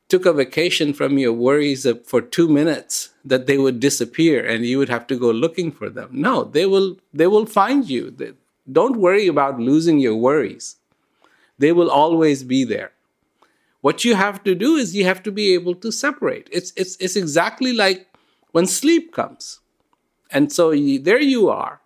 took 0.08 0.26
a 0.26 0.32
vacation 0.32 0.92
from 0.92 1.18
your 1.18 1.32
worries 1.32 1.86
for 2.04 2.20
two 2.20 2.48
minutes 2.48 3.10
that 3.24 3.46
they 3.46 3.58
would 3.58 3.80
disappear 3.80 4.44
and 4.44 4.64
you 4.66 4.78
would 4.78 4.88
have 4.88 5.06
to 5.06 5.18
go 5.18 5.30
looking 5.30 5.72
for 5.72 5.88
them. 5.88 6.08
No, 6.12 6.44
they 6.44 6.66
will 6.66 6.96
they 7.12 7.26
will 7.26 7.46
find 7.46 7.88
you. 7.88 8.14
Don't 8.70 8.96
worry 8.96 9.26
about 9.26 9.58
losing 9.58 9.98
your 9.98 10.16
worries. 10.16 10.76
They 11.58 11.72
will 11.72 11.90
always 11.90 12.42
be 12.42 12.64
there. 12.64 12.92
What 13.80 14.04
you 14.04 14.14
have 14.14 14.42
to 14.44 14.54
do 14.54 14.76
is 14.76 14.94
you 14.94 15.04
have 15.04 15.22
to 15.24 15.32
be 15.32 15.54
able 15.54 15.74
to 15.76 15.90
separate. 15.90 16.48
It's 16.52 16.72
it's 16.76 16.96
it's 16.96 17.16
exactly 17.16 17.72
like 17.72 18.08
when 18.52 18.66
sleep 18.66 19.12
comes. 19.12 19.60
And 20.30 20.52
so 20.52 20.70
you, 20.70 20.98
there 20.98 21.20
you 21.20 21.48
are. 21.48 21.80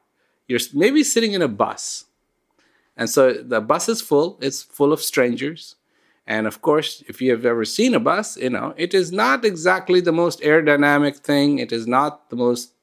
You're 0.47 0.61
maybe 0.73 1.05
sitting 1.05 1.33
in 1.33 1.43
a 1.43 1.49
bus. 1.49 2.05
And 2.97 3.09
so 3.11 3.33
the 3.33 3.61
bus 3.61 3.89
is 3.89 4.01
full, 4.01 4.39
it's 4.41 4.63
full 4.63 4.93
of 4.93 5.01
strangers 5.01 5.77
and 6.29 6.47
of 6.47 6.61
course, 6.61 7.03
if 7.09 7.23
you 7.23 7.31
have 7.31 7.47
ever 7.47 7.65
seen 7.65 7.95
a 7.95 8.01
bus, 8.01 8.37
you 8.37 8.51
know, 8.51 8.75
it 8.77 8.93
is 8.93 9.11
not 9.11 9.47
exactly 9.47 10.03
the 10.03 10.13
most 10.13 10.43
aerodynamic 10.43 11.17
thing. 11.17 11.59
It 11.59 11.73
is 11.73 11.87
not 11.87 12.29
the 12.29 12.37
most 12.37 12.75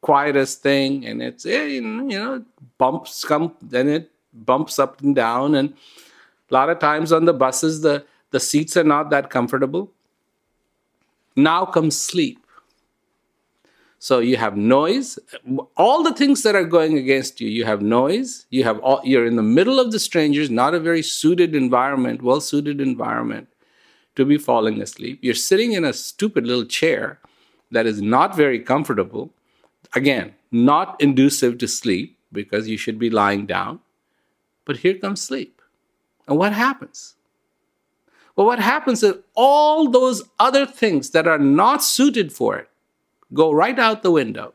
quietest 0.00 0.60
thing. 0.60 1.06
And 1.06 1.22
it's, 1.22 1.46
eh, 1.46 1.66
you 1.66 1.80
know, 1.80 2.44
bumps 2.76 3.24
come, 3.24 3.54
then 3.62 3.88
it 3.88 4.10
bumps 4.32 4.80
up 4.80 5.00
and 5.02 5.14
down. 5.14 5.54
And 5.54 5.70
a 6.50 6.54
lot 6.54 6.68
of 6.68 6.80
times 6.80 7.12
on 7.12 7.26
the 7.26 7.32
buses, 7.32 7.82
the, 7.82 8.04
the 8.32 8.40
seats 8.40 8.76
are 8.76 8.82
not 8.82 9.08
that 9.10 9.30
comfortable. 9.30 9.92
Now 11.36 11.64
comes 11.66 11.96
sleep. 11.96 12.43
So 13.98 14.18
you 14.18 14.36
have 14.36 14.56
noise, 14.56 15.18
all 15.76 16.02
the 16.02 16.12
things 16.12 16.42
that 16.42 16.54
are 16.54 16.64
going 16.64 16.98
against 16.98 17.40
you. 17.40 17.48
You 17.48 17.64
have 17.64 17.80
noise. 17.80 18.44
You 18.50 18.64
have 18.64 18.78
all, 18.80 19.00
you're 19.02 19.24
in 19.24 19.36
the 19.36 19.42
middle 19.42 19.80
of 19.80 19.92
the 19.92 19.98
strangers, 19.98 20.50
not 20.50 20.74
a 20.74 20.80
very 20.80 21.02
suited 21.02 21.54
environment, 21.54 22.22
well 22.22 22.40
suited 22.40 22.80
environment 22.80 23.48
to 24.16 24.24
be 24.24 24.36
falling 24.36 24.80
asleep. 24.82 25.18
You're 25.22 25.34
sitting 25.34 25.72
in 25.72 25.84
a 25.84 25.92
stupid 25.92 26.46
little 26.46 26.66
chair 26.66 27.18
that 27.70 27.86
is 27.86 28.02
not 28.02 28.36
very 28.36 28.60
comfortable. 28.60 29.30
Again, 29.94 30.34
not 30.50 31.00
inducive 31.00 31.58
to 31.58 31.68
sleep 31.68 32.18
because 32.30 32.68
you 32.68 32.76
should 32.76 32.98
be 32.98 33.10
lying 33.10 33.46
down. 33.46 33.80
But 34.64 34.78
here 34.78 34.94
comes 34.94 35.20
sleep. 35.20 35.62
And 36.26 36.38
what 36.38 36.52
happens? 36.52 37.14
Well, 38.36 38.46
what 38.46 38.58
happens 38.58 39.02
is 39.02 39.14
all 39.34 39.88
those 39.88 40.24
other 40.38 40.66
things 40.66 41.10
that 41.10 41.26
are 41.26 41.38
not 41.38 41.82
suited 41.82 42.32
for 42.32 42.56
it 42.56 42.68
go 43.34 43.52
right 43.52 43.78
out 43.78 44.02
the 44.02 44.10
window. 44.10 44.54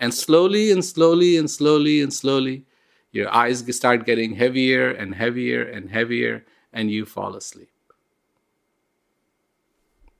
And 0.00 0.12
slowly 0.12 0.72
and 0.72 0.84
slowly 0.84 1.36
and 1.36 1.50
slowly 1.50 2.00
and 2.00 2.12
slowly, 2.12 2.64
your 3.12 3.32
eyes 3.32 3.64
start 3.76 4.04
getting 4.04 4.34
heavier 4.34 4.90
and 4.90 5.14
heavier 5.14 5.62
and 5.62 5.90
heavier, 5.90 6.44
and 6.72 6.90
you 6.90 7.06
fall 7.06 7.36
asleep. 7.36 7.70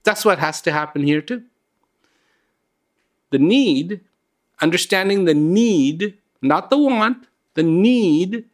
That's 0.03 0.23
what 0.23 0.39
has 0.39 0.61
to 0.61 0.71
happen 0.71 1.03
here, 1.03 1.21
too. 1.21 1.43
The 3.31 3.39
need, 3.39 4.01
understanding 4.61 5.25
the 5.25 5.33
need, 5.33 6.17
not 6.41 6.69
the 6.69 6.77
want, 6.77 7.27
the 7.55 7.63
need 7.63 8.45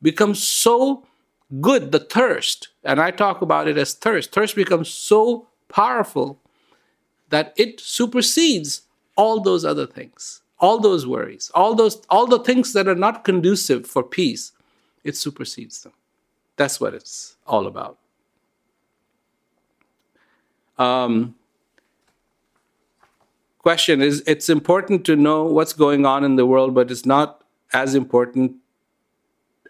becomes 0.00 0.42
so 0.42 1.06
good, 1.60 1.92
the 1.92 1.98
thirst, 1.98 2.68
and 2.84 3.00
I 3.00 3.10
talk 3.10 3.42
about 3.42 3.68
it 3.68 3.76
as 3.76 3.94
thirst. 3.94 4.32
Thirst 4.32 4.54
becomes 4.54 4.88
so 4.88 5.48
powerful 5.68 6.41
that 7.32 7.54
it 7.56 7.80
supersedes 7.80 8.82
all 9.16 9.40
those 9.40 9.64
other 9.64 9.86
things, 9.86 10.42
all 10.60 10.78
those 10.78 11.06
worries, 11.06 11.50
all 11.54 11.74
those 11.74 12.02
all 12.10 12.26
the 12.26 12.38
things 12.38 12.74
that 12.74 12.86
are 12.86 12.94
not 12.94 13.24
conducive 13.24 13.86
for 13.86 14.02
peace, 14.02 14.52
it 15.02 15.16
supersedes 15.16 15.82
them. 15.82 15.92
That's 16.56 16.78
what 16.78 16.92
it's 16.92 17.36
all 17.46 17.66
about. 17.66 17.96
Um, 20.78 21.34
question 23.58 24.02
is 24.02 24.22
it's 24.26 24.50
important 24.50 25.06
to 25.06 25.16
know 25.16 25.44
what's 25.44 25.72
going 25.72 26.04
on 26.04 26.24
in 26.24 26.36
the 26.36 26.44
world, 26.44 26.74
but 26.74 26.90
it's 26.90 27.06
not 27.06 27.42
as 27.72 27.94
important 27.94 28.56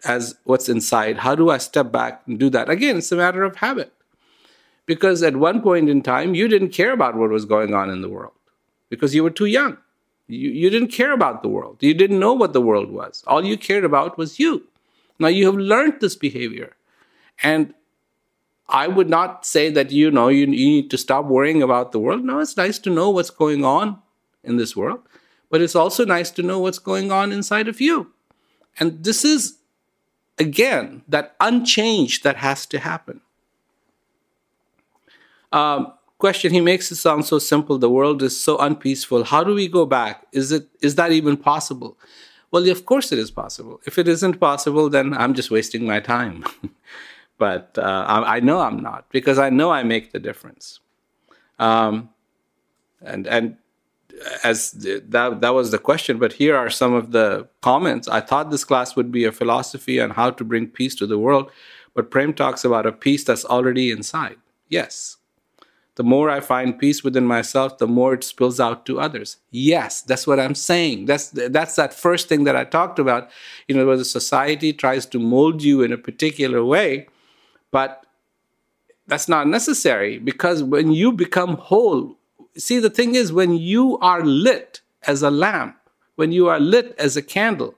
as 0.03 0.35
what's 0.43 0.67
inside. 0.67 1.19
How 1.19 1.33
do 1.33 1.49
I 1.49 1.59
step 1.59 1.93
back 1.93 2.23
and 2.27 2.37
do 2.37 2.49
that? 2.49 2.69
Again, 2.69 2.97
it's 2.97 3.13
a 3.13 3.15
matter 3.15 3.43
of 3.43 3.55
habit 3.55 3.93
because 4.85 5.23
at 5.23 5.35
one 5.35 5.61
point 5.61 5.89
in 5.89 6.01
time, 6.01 6.35
you 6.35 6.47
didn't 6.47 6.69
care 6.69 6.91
about 6.91 7.15
what 7.15 7.29
was 7.29 7.45
going 7.45 7.73
on 7.73 7.89
in 7.89 8.01
the 8.01 8.09
world 8.09 8.33
because 8.89 9.15
you 9.15 9.23
were 9.23 9.29
too 9.29 9.45
young. 9.45 9.77
You, 10.27 10.49
you 10.49 10.69
didn't 10.69 10.89
care 10.89 11.13
about 11.13 11.43
the 11.43 11.49
world. 11.49 11.77
You 11.81 11.93
didn't 11.93 12.19
know 12.19 12.33
what 12.33 12.53
the 12.53 12.61
world 12.61 12.91
was. 12.91 13.23
All 13.27 13.45
you 13.45 13.57
cared 13.57 13.83
about 13.83 14.17
was 14.17 14.39
you. 14.39 14.63
Now 15.19 15.27
you 15.27 15.45
have 15.45 15.55
learned 15.55 15.99
this 15.99 16.15
behavior. 16.15 16.75
And 17.41 17.73
I 18.69 18.87
would 18.87 19.09
not 19.09 19.45
say 19.45 19.69
that 19.69 19.91
you 19.91 20.09
know 20.11 20.29
you, 20.29 20.41
you 20.41 20.47
need 20.47 20.91
to 20.91 20.97
stop 20.97 21.25
worrying 21.25 21.61
about 21.61 21.91
the 21.91 21.99
world. 21.99 22.23
No, 22.23 22.39
it's 22.39 22.57
nice 22.57 22.79
to 22.79 22.89
know 22.89 23.09
what's 23.09 23.29
going 23.29 23.65
on 23.65 24.01
in 24.43 24.57
this 24.57 24.75
world, 24.75 25.01
but 25.49 25.61
it's 25.61 25.75
also 25.75 26.05
nice 26.05 26.31
to 26.31 26.43
know 26.43 26.59
what's 26.59 26.79
going 26.79 27.11
on 27.11 27.31
inside 27.31 27.67
of 27.67 27.81
you. 27.81 28.11
And 28.79 29.03
this 29.03 29.23
is 29.23 29.57
again 30.39 31.03
that 31.07 31.35
unchanged 31.39 32.23
that 32.23 32.37
has 32.37 32.65
to 32.67 32.79
happen. 32.79 33.21
Um, 35.53 35.93
question 36.17 36.53
he 36.53 36.61
makes 36.61 36.91
it 36.91 36.95
sound 36.95 37.25
so 37.25 37.37
simple. 37.37 37.77
The 37.77 37.89
world 37.89 38.23
is 38.23 38.39
so 38.39 38.57
unpeaceful. 38.57 39.25
How 39.25 39.43
do 39.43 39.53
we 39.53 39.67
go 39.67 39.85
back? 39.85 40.25
Is 40.31 40.51
it 40.51 40.67
is 40.81 40.95
that 40.95 41.11
even 41.11 41.35
possible? 41.37 41.97
Well 42.51 42.69
of 42.69 42.85
course 42.85 43.11
it 43.11 43.19
is 43.19 43.31
possible. 43.31 43.81
If 43.85 43.97
it 43.97 44.07
isn't 44.07 44.39
possible 44.39 44.89
then 44.89 45.13
i'm 45.13 45.33
just 45.33 45.51
wasting 45.51 45.85
my 45.85 45.99
time. 45.99 46.43
But 47.39 47.77
uh, 47.77 48.05
I, 48.15 48.35
I, 48.35 48.39
know 48.39 48.59
i'm 48.61 48.79
not 48.89 49.01
because 49.09 49.37
i 49.37 49.49
know 49.49 49.69
i 49.71 49.81
make 49.83 50.05
the 50.11 50.19
difference. 50.19 50.79
Um, 51.59 52.09
and 53.01 53.27
and 53.35 53.57
as 54.43 54.71
that 55.15 55.41
that 55.41 55.53
was 55.59 55.71
the 55.71 55.81
question 55.89 56.19
but 56.19 56.31
here 56.41 56.55
are 56.55 56.69
some 56.69 56.93
of 56.93 57.11
the 57.11 57.49
comments. 57.61 58.07
I 58.07 58.21
thought 58.21 58.51
this 58.51 58.63
class 58.63 58.95
would 58.95 59.11
be 59.11 59.25
a 59.25 59.31
philosophy 59.41 59.99
on 59.99 60.11
how 60.11 60.29
to 60.37 60.43
bring 60.51 60.67
peace 60.67 60.95
to 61.01 61.07
the 61.07 61.19
world 61.25 61.51
but 61.95 62.11
prem 62.11 62.33
talks 62.33 62.63
about 62.63 62.85
a 62.85 62.93
peace 63.05 63.23
that's 63.25 63.45
already 63.45 63.91
inside. 63.91 64.37
Yes 64.69 65.17
the 65.95 66.03
more 66.03 66.29
I 66.29 66.39
find 66.39 66.77
peace 66.77 67.03
within 67.03 67.25
myself, 67.25 67.77
the 67.77 67.87
more 67.87 68.15
it 68.15 68.23
spills 68.23 68.59
out 68.59 68.85
to 68.87 68.99
others. 68.99 69.37
Yes, 69.51 70.01
that's 70.01 70.25
what 70.25 70.39
I'm 70.39 70.55
saying. 70.55 71.05
That's 71.05 71.29
that's 71.29 71.75
that 71.75 71.93
first 71.93 72.27
thing 72.27 72.45
that 72.45 72.55
I 72.55 72.63
talked 72.63 72.97
about. 72.97 73.29
You 73.67 73.75
know, 73.75 73.85
where 73.85 73.97
the 73.97 74.05
society 74.05 74.73
tries 74.73 75.05
to 75.07 75.19
mold 75.19 75.61
you 75.61 75.83
in 75.83 75.91
a 75.91 75.97
particular 75.97 76.65
way, 76.65 77.07
but 77.69 78.05
that's 79.05 79.29
not 79.29 79.47
necessary 79.47 80.17
because 80.17 80.63
when 80.63 80.91
you 80.91 81.11
become 81.11 81.57
whole, 81.57 82.17
see 82.57 82.79
the 82.79 82.89
thing 82.89 83.13
is 83.13 83.31
when 83.31 83.55
you 83.57 83.99
are 83.99 84.23
lit 84.23 84.81
as 85.03 85.21
a 85.21 85.29
lamp, 85.29 85.77
when 86.15 86.31
you 86.31 86.47
are 86.47 86.59
lit 86.59 86.95
as 86.97 87.15
a 87.15 87.21
candle, 87.21 87.75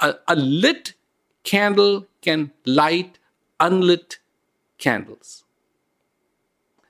a, 0.00 0.14
a 0.26 0.36
lit 0.36 0.94
candle 1.42 2.06
can 2.22 2.50
light 2.64 3.18
unlit 3.60 4.18
candles 4.78 5.44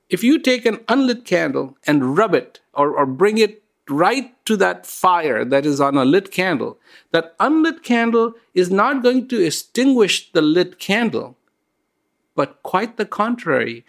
if 0.09 0.23
you 0.23 0.39
take 0.39 0.67
an 0.67 0.81
unlit 0.89 1.25
candle 1.25 1.77
and 1.87 2.17
rub 2.17 2.35
it 2.35 2.61
or, 2.73 2.97
or 2.97 3.07
bring 3.07 3.39
it 3.39 3.63
right 3.89 4.33
to 4.45 4.57
that 4.57 4.87
fire 4.87 5.45
that 5.45 5.67
is 5.67 5.81
on 5.81 5.97
a 5.97 6.05
lit 6.05 6.31
candle, 6.31 6.79
that 7.13 7.35
unlit 7.41 7.83
candle 7.83 8.35
is 8.55 8.71
not 8.71 9.03
going 9.03 9.29
to 9.29 9.45
extinguish 9.45 10.31
the 10.33 10.43
lit 10.43 10.79
candle, 10.79 11.37
but 12.35 12.63
quite 12.63 12.97
the 12.97 13.07
contrary, 13.07 13.85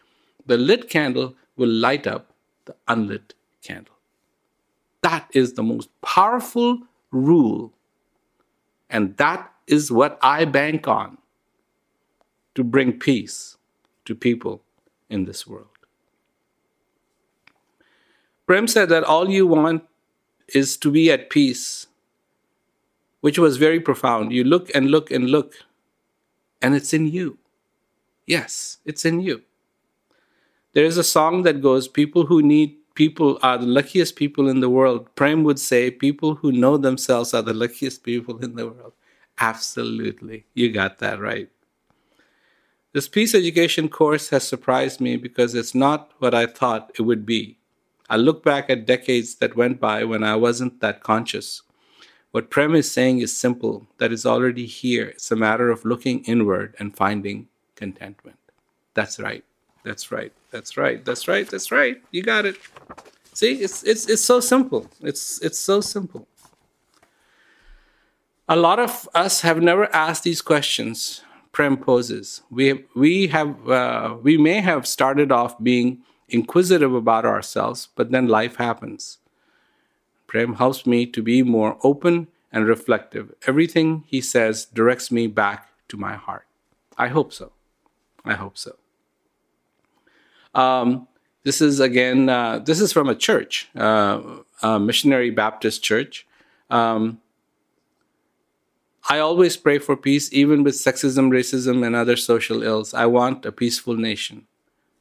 the 0.45 0.57
lit 0.57 0.89
candle 0.89 1.35
will 1.55 1.69
light 1.69 2.07
up 2.07 2.33
the 2.65 2.75
unlit 2.87 3.33
candle. 3.63 3.95
That 5.01 5.29
is 5.33 5.53
the 5.53 5.63
most 5.63 5.89
powerful 6.01 6.81
rule, 7.11 7.73
and 8.89 9.15
that 9.17 9.51
is 9.67 9.91
what 9.91 10.17
I 10.21 10.45
bank 10.45 10.87
on 10.87 11.17
to 12.55 12.63
bring 12.63 12.93
peace 12.93 13.57
to 14.05 14.15
people 14.15 14.61
in 15.09 15.25
this 15.25 15.45
world. 15.45 15.76
Prem 18.47 18.65
said 18.67 18.87
that 18.89 19.03
all 19.03 19.29
you 19.29 19.45
want 19.45 19.83
is 20.47 20.77
to 20.77 20.89
be 20.89 21.11
at 21.11 21.29
peace, 21.29 21.87
which 23.19 23.37
was 23.37 23.57
very 23.57 23.79
profound. 23.81 24.31
You 24.31 24.45
look 24.45 24.73
and 24.73 24.89
look 24.89 25.11
and 25.11 25.29
look, 25.29 25.53
and 26.61 26.73
it's 26.73 26.93
in 26.93 27.07
you. 27.07 27.37
Yes, 28.25 28.77
it's 28.85 29.03
in 29.03 29.19
you. 29.19 29.41
There 30.73 30.85
is 30.85 30.97
a 30.97 31.03
song 31.03 31.43
that 31.43 31.61
goes, 31.61 31.89
People 31.89 32.25
who 32.25 32.41
need 32.41 32.77
people 32.95 33.37
are 33.43 33.57
the 33.57 33.65
luckiest 33.65 34.15
people 34.15 34.47
in 34.47 34.61
the 34.61 34.69
world. 34.69 35.13
Prem 35.15 35.43
would 35.43 35.59
say, 35.59 35.91
People 35.91 36.35
who 36.35 36.51
know 36.53 36.77
themselves 36.77 37.33
are 37.33 37.41
the 37.41 37.53
luckiest 37.53 38.03
people 38.03 38.37
in 38.37 38.55
the 38.55 38.67
world. 38.67 38.93
Absolutely. 39.39 40.45
You 40.53 40.71
got 40.71 40.99
that 40.99 41.19
right. 41.19 41.49
This 42.93 43.09
peace 43.09 43.35
education 43.35 43.89
course 43.89 44.29
has 44.29 44.47
surprised 44.47 45.01
me 45.01 45.17
because 45.17 45.53
it's 45.53 45.75
not 45.75 46.11
what 46.19 46.33
I 46.33 46.45
thought 46.45 46.91
it 46.97 47.01
would 47.01 47.25
be. 47.25 47.56
I 48.09 48.15
look 48.15 48.43
back 48.43 48.69
at 48.69 48.85
decades 48.85 49.35
that 49.35 49.57
went 49.57 49.79
by 49.79 50.03
when 50.03 50.23
I 50.23 50.35
wasn't 50.35 50.79
that 50.79 51.03
conscious. 51.03 51.61
What 52.31 52.49
Prem 52.49 52.75
is 52.75 52.89
saying 52.91 53.19
is 53.19 53.35
simple, 53.35 53.87
that 53.97 54.11
is 54.11 54.25
already 54.25 54.65
here. 54.65 55.07
It's 55.07 55.31
a 55.31 55.35
matter 55.35 55.69
of 55.69 55.85
looking 55.85 56.23
inward 56.23 56.75
and 56.79 56.95
finding 56.95 57.47
contentment. 57.75 58.37
That's 58.93 59.19
right. 59.19 59.43
That's 59.83 60.11
right. 60.11 60.33
That's 60.51 60.77
right. 60.77 61.03
That's 61.03 61.27
right. 61.27 61.49
That's 61.49 61.71
right. 61.71 62.01
You 62.11 62.23
got 62.23 62.45
it. 62.45 62.57
See, 63.33 63.53
it's 63.53 63.83
it's 63.83 64.09
it's 64.09 64.21
so 64.21 64.39
simple. 64.39 64.89
It's 65.01 65.41
it's 65.41 65.59
so 65.59 65.81
simple. 65.81 66.27
A 68.49 68.55
lot 68.55 68.79
of 68.79 69.07
us 69.13 69.41
have 69.41 69.61
never 69.61 69.93
asked 69.93 70.23
these 70.23 70.41
questions 70.41 71.21
Prem 71.51 71.77
poses. 71.77 72.41
We 72.49 72.85
we 72.95 73.27
have 73.27 73.69
uh, 73.69 74.17
we 74.21 74.37
may 74.37 74.61
have 74.61 74.87
started 74.87 75.31
off 75.31 75.61
being 75.61 76.03
inquisitive 76.29 76.93
about 76.93 77.25
ourselves, 77.25 77.89
but 77.95 78.11
then 78.11 78.27
life 78.27 78.57
happens. 78.57 79.19
Prem 80.27 80.55
helps 80.55 80.85
me 80.85 81.05
to 81.05 81.21
be 81.21 81.41
more 81.41 81.77
open 81.83 82.27
and 82.51 82.67
reflective. 82.67 83.33
Everything 83.45 84.03
he 84.07 84.21
says 84.21 84.65
directs 84.65 85.11
me 85.11 85.27
back 85.27 85.69
to 85.87 85.97
my 85.97 86.15
heart. 86.15 86.45
I 86.97 87.07
hope 87.07 87.31
so. 87.31 87.51
I 88.25 88.33
hope 88.33 88.57
so. 88.57 88.75
Um, 90.53 91.07
this 91.43 91.61
is 91.61 91.79
again, 91.79 92.27
uh, 92.29 92.59
this 92.59 92.81
is 92.81 92.91
from 92.91 93.07
a 93.07 93.15
church, 93.15 93.69
uh, 93.75 94.21
a 94.61 94.79
missionary 94.79 95.29
Baptist 95.29 95.83
church. 95.83 96.27
Um, 96.69 97.21
I 99.09 99.19
always 99.19 99.55
pray 99.55 99.79
for 99.79 99.95
peace, 99.95 100.31
even 100.33 100.63
with 100.63 100.75
sexism, 100.75 101.29
racism, 101.29 101.85
and 101.85 101.95
other 101.95 102.17
social 102.17 102.61
ills. 102.61 102.93
I 102.93 103.05
want 103.05 103.45
a 103.45 103.53
peaceful 103.53 103.95
nation. 103.95 104.47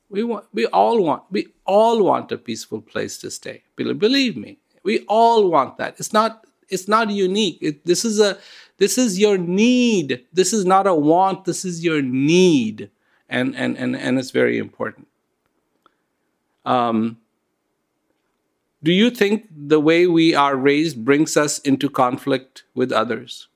We 0.09 0.23
want, 0.23 0.47
we 0.53 0.67
all 0.67 1.03
want, 1.03 1.25
we 1.31 1.49
all 1.65 2.03
want 2.05 2.31
a 2.31 2.39
peaceful 2.39 2.81
place 2.81 3.19
to 3.19 3.31
stay. 3.31 3.65
Believe 3.77 4.37
me, 4.37 4.59
we 4.83 5.01
all 5.09 5.51
want 5.51 5.79
that. 5.79 5.97
It's 5.99 6.13
not, 6.13 6.47
it's 6.69 6.87
not 6.87 7.11
unique. 7.11 7.59
It, 7.61 7.85
this 7.85 8.05
is 8.05 8.21
a, 8.21 8.39
this 8.79 8.99
is 8.99 9.19
your 9.19 9.39
need. 9.39 10.25
This 10.33 10.53
is 10.53 10.65
not 10.65 10.87
a 10.87 10.95
want. 10.95 11.45
This 11.45 11.65
is 11.65 11.85
your 11.85 12.03
need, 12.03 12.91
and 13.29 13.57
and 13.57 13.77
and 13.77 13.97
and 13.97 14.19
it's 14.19 14.31
very 14.31 14.59
important. 14.59 15.09
Um, 16.65 17.19
do 18.83 18.93
you 18.93 19.11
think 19.11 19.49
the 19.51 19.81
way 19.81 20.07
we 20.07 20.35
are 20.35 20.57
raised 20.57 21.05
brings 21.05 21.37
us 21.37 21.59
into 21.61 21.89
conflict 21.89 22.65
with 22.75 22.93
others? 22.93 23.49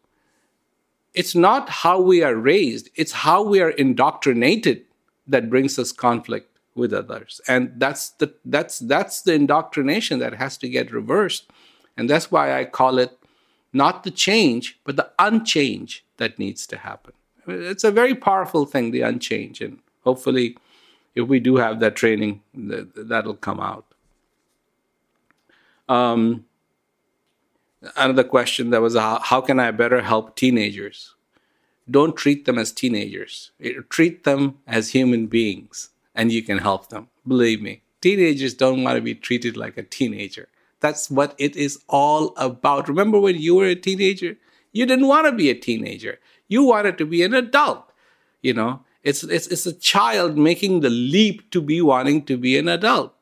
It's 1.12 1.34
not 1.34 1.68
how 1.68 2.00
we 2.00 2.22
are 2.22 2.36
raised, 2.36 2.88
it's 2.94 3.12
how 3.12 3.42
we 3.42 3.60
are 3.60 3.70
indoctrinated 3.70 4.84
that 5.30 5.50
brings 5.50 5.78
us 5.78 5.92
conflict 5.92 6.58
with 6.74 6.92
others. 6.92 7.40
And 7.48 7.72
that's 7.76 8.10
the 8.10 8.34
that's 8.44 8.78
that's 8.78 9.22
the 9.22 9.34
indoctrination 9.34 10.18
that 10.20 10.34
has 10.34 10.56
to 10.58 10.68
get 10.68 10.92
reversed. 10.92 11.50
And 11.96 12.08
that's 12.08 12.30
why 12.30 12.58
I 12.58 12.64
call 12.64 12.98
it 12.98 13.18
not 13.72 14.02
the 14.04 14.10
change, 14.10 14.78
but 14.84 14.96
the 14.96 15.10
unchange 15.18 16.04
that 16.16 16.38
needs 16.38 16.66
to 16.68 16.76
happen. 16.76 17.12
It's 17.46 17.84
a 17.84 17.90
very 17.90 18.14
powerful 18.14 18.66
thing, 18.66 18.90
the 18.90 19.02
unchange. 19.02 19.60
And 19.60 19.78
hopefully 20.04 20.56
if 21.14 21.28
we 21.28 21.40
do 21.40 21.56
have 21.56 21.80
that 21.80 21.96
training, 21.96 22.42
that'll 22.54 23.34
come 23.34 23.60
out. 23.60 23.86
Um, 25.88 26.44
another 27.96 28.24
question 28.24 28.70
that 28.70 28.80
was 28.80 28.96
how, 28.96 29.18
how 29.20 29.40
can 29.40 29.58
I 29.58 29.70
better 29.72 30.00
help 30.00 30.36
teenagers? 30.36 31.14
Don't 31.90 32.16
treat 32.16 32.44
them 32.44 32.58
as 32.58 32.72
teenagers. 32.72 33.50
Treat 33.88 34.24
them 34.24 34.58
as 34.66 34.90
human 34.90 35.26
beings, 35.26 35.90
and 36.14 36.30
you 36.30 36.42
can 36.42 36.58
help 36.58 36.88
them. 36.88 37.08
Believe 37.26 37.60
me, 37.60 37.82
teenagers 38.00 38.54
don't 38.54 38.82
want 38.84 38.96
to 38.96 39.02
be 39.02 39.14
treated 39.14 39.56
like 39.56 39.76
a 39.76 39.82
teenager. 39.82 40.48
That's 40.80 41.10
what 41.10 41.34
it 41.38 41.56
is 41.56 41.82
all 41.88 42.32
about. 42.36 42.88
Remember 42.88 43.18
when 43.18 43.36
you 43.36 43.56
were 43.56 43.66
a 43.66 43.74
teenager? 43.74 44.36
You 44.72 44.86
didn't 44.86 45.08
want 45.08 45.26
to 45.26 45.32
be 45.32 45.50
a 45.50 45.54
teenager. 45.54 46.18
You 46.48 46.62
wanted 46.64 46.96
to 46.98 47.06
be 47.06 47.22
an 47.22 47.34
adult. 47.34 47.84
You 48.40 48.54
know, 48.54 48.80
it's, 49.02 49.22
it's, 49.22 49.46
it's 49.48 49.66
a 49.66 49.72
child 49.72 50.38
making 50.38 50.80
the 50.80 50.90
leap 50.90 51.50
to 51.50 51.60
be 51.60 51.82
wanting 51.82 52.24
to 52.26 52.36
be 52.36 52.56
an 52.56 52.68
adult. 52.68 53.14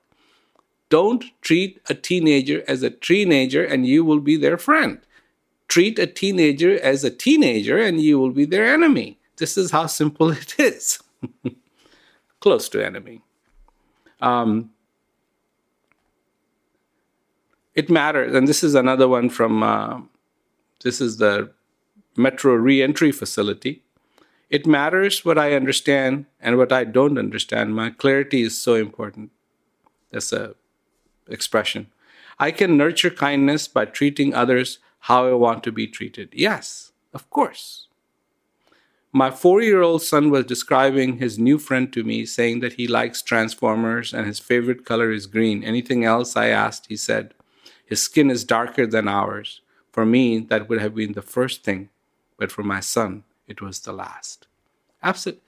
Don't 0.88 1.24
treat 1.42 1.80
a 1.88 1.94
teenager 1.94 2.64
as 2.66 2.82
a 2.82 2.90
teenager 2.90 3.64
and 3.64 3.86
you 3.86 4.04
will 4.04 4.20
be 4.20 4.36
their 4.36 4.56
friend. 4.56 5.00
Treat 5.68 5.98
a 5.98 6.06
teenager 6.06 6.80
as 6.80 7.04
a 7.04 7.10
teenager 7.10 7.78
and 7.78 8.00
you 8.00 8.18
will 8.18 8.30
be 8.30 8.44
their 8.44 8.66
enemy. 8.66 9.18
This 9.36 9.56
is 9.56 9.70
how 9.70 9.86
simple 9.86 10.30
it 10.42 10.58
is. 10.58 10.98
Close 12.40 12.68
to 12.70 12.84
enemy. 12.84 13.22
Um, 14.20 14.70
it 17.74 17.88
matters, 17.88 18.34
and 18.34 18.48
this 18.48 18.64
is 18.64 18.74
another 18.74 19.06
one 19.06 19.30
from 19.30 19.62
uh, 19.62 20.00
this 20.82 21.00
is 21.00 21.18
the 21.18 21.52
Metro 22.16 22.54
Reentry 22.54 23.12
Facility. 23.12 23.82
It 24.50 24.66
matters 24.66 25.24
what 25.24 25.38
I 25.38 25.52
understand 25.52 26.26
and 26.40 26.56
what 26.56 26.72
I 26.72 26.84
don't 26.84 27.18
understand. 27.18 27.76
My 27.76 27.90
clarity 27.90 28.42
is 28.42 28.58
so 28.58 28.74
important. 28.74 29.30
That's 30.10 30.32
a 30.32 30.54
expression. 31.28 31.88
I 32.38 32.50
can 32.50 32.76
nurture 32.76 33.10
kindness 33.10 33.68
by 33.68 33.84
treating 33.84 34.34
others 34.34 34.78
how 35.08 35.26
I 35.26 35.32
want 35.32 35.64
to 35.64 35.72
be 35.72 35.86
treated. 35.86 36.28
Yes, 36.34 36.92
of 37.14 37.30
course. 37.30 37.88
My 39.10 39.30
four 39.30 39.62
year 39.62 39.80
old 39.80 40.02
son 40.02 40.30
was 40.30 40.44
describing 40.44 41.16
his 41.16 41.38
new 41.38 41.58
friend 41.58 41.90
to 41.94 42.04
me, 42.04 42.26
saying 42.26 42.60
that 42.60 42.74
he 42.74 42.86
likes 42.86 43.22
Transformers 43.22 44.12
and 44.12 44.26
his 44.26 44.38
favorite 44.38 44.84
color 44.84 45.10
is 45.10 45.26
green. 45.26 45.64
Anything 45.64 46.04
else? 46.04 46.36
I 46.36 46.48
asked. 46.48 46.86
He 46.88 46.96
said, 46.96 47.32
His 47.86 48.02
skin 48.02 48.30
is 48.30 48.44
darker 48.44 48.86
than 48.86 49.08
ours. 49.08 49.62
For 49.92 50.04
me, 50.04 50.40
that 50.50 50.68
would 50.68 50.80
have 50.80 50.94
been 50.94 51.14
the 51.14 51.22
first 51.22 51.64
thing, 51.64 51.88
but 52.36 52.52
for 52.52 52.62
my 52.62 52.80
son, 52.80 53.24
it 53.46 53.62
was 53.62 53.80
the 53.80 53.92
last. 53.92 54.46
Absolute 55.02 55.42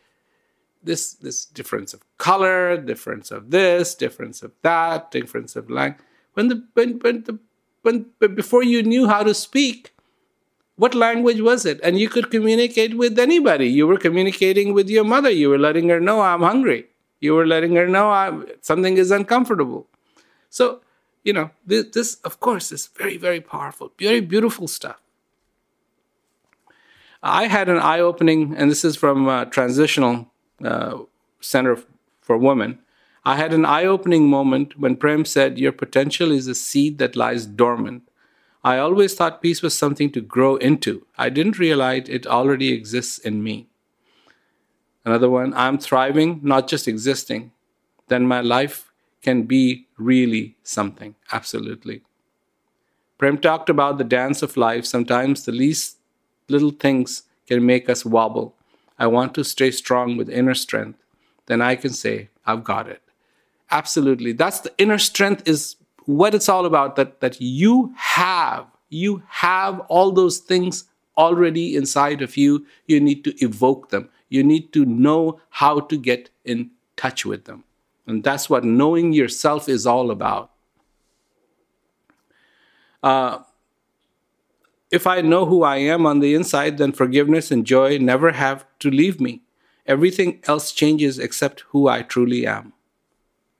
this 0.82 1.12
this 1.12 1.44
difference 1.44 1.92
of 1.92 2.00
color, 2.16 2.76
difference 2.78 3.30
of 3.30 3.50
this, 3.50 3.94
difference 3.94 4.42
of 4.42 4.52
that, 4.62 5.10
difference 5.10 5.54
of 5.54 5.68
language. 5.68 6.02
When 6.32 6.48
the 6.48 6.66
when 6.72 6.98
when 7.00 7.24
the 7.24 7.38
when 7.82 8.06
before 8.34 8.62
you 8.62 8.82
knew 8.82 9.08
how 9.08 9.22
to 9.22 9.34
speak, 9.34 9.92
what 10.76 10.94
language 10.94 11.40
was 11.40 11.66
it? 11.66 11.80
And 11.82 11.98
you 11.98 12.08
could 12.08 12.30
communicate 12.30 12.96
with 12.96 13.18
anybody. 13.18 13.68
You 13.68 13.86
were 13.86 13.98
communicating 13.98 14.72
with 14.72 14.88
your 14.88 15.04
mother. 15.04 15.30
You 15.30 15.50
were 15.50 15.58
letting 15.58 15.88
her 15.88 16.00
know 16.00 16.22
I'm 16.22 16.42
hungry. 16.42 16.86
You 17.20 17.34
were 17.34 17.46
letting 17.46 17.76
her 17.76 17.86
know 17.86 18.10
I'm, 18.10 18.46
something 18.62 18.96
is 18.96 19.10
uncomfortable. 19.10 19.86
So 20.48 20.80
you 21.22 21.32
know 21.32 21.50
this, 21.66 21.86
this 21.92 22.14
of 22.24 22.40
course 22.40 22.72
is 22.72 22.88
very 22.96 23.16
very 23.16 23.40
powerful, 23.40 23.92
very 23.98 24.20
beautiful 24.20 24.68
stuff. 24.68 25.00
I 27.22 27.48
had 27.48 27.68
an 27.68 27.76
eye 27.76 28.00
opening, 28.00 28.54
and 28.56 28.70
this 28.70 28.84
is 28.84 28.96
from 28.96 29.28
uh, 29.28 29.44
Transitional 29.44 30.30
uh, 30.64 31.00
Center 31.40 31.78
for 32.22 32.38
Women. 32.38 32.78
I 33.24 33.36
had 33.36 33.52
an 33.52 33.66
eye 33.66 33.84
opening 33.84 34.28
moment 34.28 34.78
when 34.78 34.96
Prem 34.96 35.24
said, 35.24 35.58
Your 35.58 35.72
potential 35.72 36.32
is 36.32 36.46
a 36.46 36.54
seed 36.54 36.98
that 36.98 37.16
lies 37.16 37.44
dormant. 37.44 38.02
I 38.64 38.78
always 38.78 39.14
thought 39.14 39.42
peace 39.42 39.62
was 39.62 39.76
something 39.76 40.10
to 40.12 40.20
grow 40.20 40.56
into. 40.56 41.06
I 41.18 41.28
didn't 41.28 41.58
realize 41.58 42.08
it 42.08 42.26
already 42.26 42.72
exists 42.72 43.18
in 43.18 43.42
me. 43.42 43.68
Another 45.04 45.30
one, 45.30 45.54
I'm 45.54 45.78
thriving, 45.78 46.40
not 46.42 46.68
just 46.68 46.86
existing. 46.86 47.52
Then 48.08 48.26
my 48.26 48.40
life 48.40 48.90
can 49.22 49.42
be 49.44 49.86
really 49.98 50.56
something. 50.62 51.14
Absolutely. 51.32 52.02
Prem 53.18 53.38
talked 53.38 53.68
about 53.68 53.98
the 53.98 54.04
dance 54.04 54.42
of 54.42 54.56
life. 54.56 54.86
Sometimes 54.86 55.44
the 55.44 55.52
least 55.52 55.96
little 56.48 56.70
things 56.70 57.24
can 57.46 57.64
make 57.64 57.88
us 57.88 58.04
wobble. 58.04 58.54
I 58.98 59.06
want 59.06 59.34
to 59.34 59.44
stay 59.44 59.70
strong 59.70 60.16
with 60.16 60.28
inner 60.28 60.54
strength. 60.54 60.98
Then 61.46 61.60
I 61.62 61.76
can 61.76 61.90
say, 61.90 62.28
I've 62.46 62.64
got 62.64 62.88
it. 62.88 63.02
Absolutely. 63.70 64.32
That's 64.32 64.60
the 64.60 64.72
inner 64.78 64.98
strength 64.98 65.46
is 65.46 65.76
what 66.06 66.34
it's 66.34 66.48
all 66.48 66.66
about 66.66 66.96
that 66.96 67.20
that 67.20 67.40
you 67.40 67.92
have. 67.96 68.66
You 68.88 69.22
have 69.28 69.80
all 69.88 70.10
those 70.10 70.38
things 70.38 70.84
already 71.16 71.76
inside 71.76 72.22
of 72.22 72.36
you. 72.36 72.66
You 72.86 73.00
need 73.00 73.22
to 73.24 73.44
evoke 73.44 73.90
them. 73.90 74.08
You 74.28 74.42
need 74.42 74.72
to 74.72 74.84
know 74.84 75.40
how 75.50 75.80
to 75.80 75.96
get 75.96 76.30
in 76.44 76.70
touch 76.96 77.24
with 77.24 77.44
them. 77.44 77.64
And 78.06 78.24
that's 78.24 78.50
what 78.50 78.64
knowing 78.64 79.12
yourself 79.12 79.68
is 79.68 79.86
all 79.86 80.10
about. 80.10 80.50
Uh, 83.02 83.38
if 84.90 85.06
I 85.06 85.20
know 85.20 85.46
who 85.46 85.62
I 85.62 85.76
am 85.76 86.04
on 86.06 86.18
the 86.18 86.34
inside, 86.34 86.78
then 86.78 86.92
forgiveness 86.92 87.50
and 87.52 87.64
joy 87.64 87.98
never 87.98 88.32
have 88.32 88.64
to 88.80 88.90
leave 88.90 89.20
me. 89.20 89.42
Everything 89.86 90.40
else 90.48 90.72
changes 90.72 91.18
except 91.18 91.60
who 91.68 91.88
I 91.88 92.02
truly 92.02 92.46
am. 92.46 92.72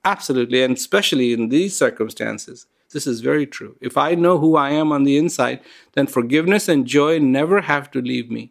Absolutely, 0.04 0.62
and 0.62 0.76
especially 0.76 1.32
in 1.32 1.48
these 1.48 1.76
circumstances, 1.76 2.66
this 2.92 3.06
is 3.06 3.20
very 3.20 3.46
true. 3.46 3.76
If 3.80 3.96
I 3.96 4.14
know 4.14 4.38
who 4.38 4.56
I 4.56 4.70
am 4.70 4.92
on 4.92 5.04
the 5.04 5.16
inside, 5.16 5.60
then 5.92 6.06
forgiveness 6.06 6.68
and 6.68 6.86
joy 6.86 7.18
never 7.18 7.60
have 7.60 7.90
to 7.92 8.00
leave 8.00 8.30
me. 8.30 8.50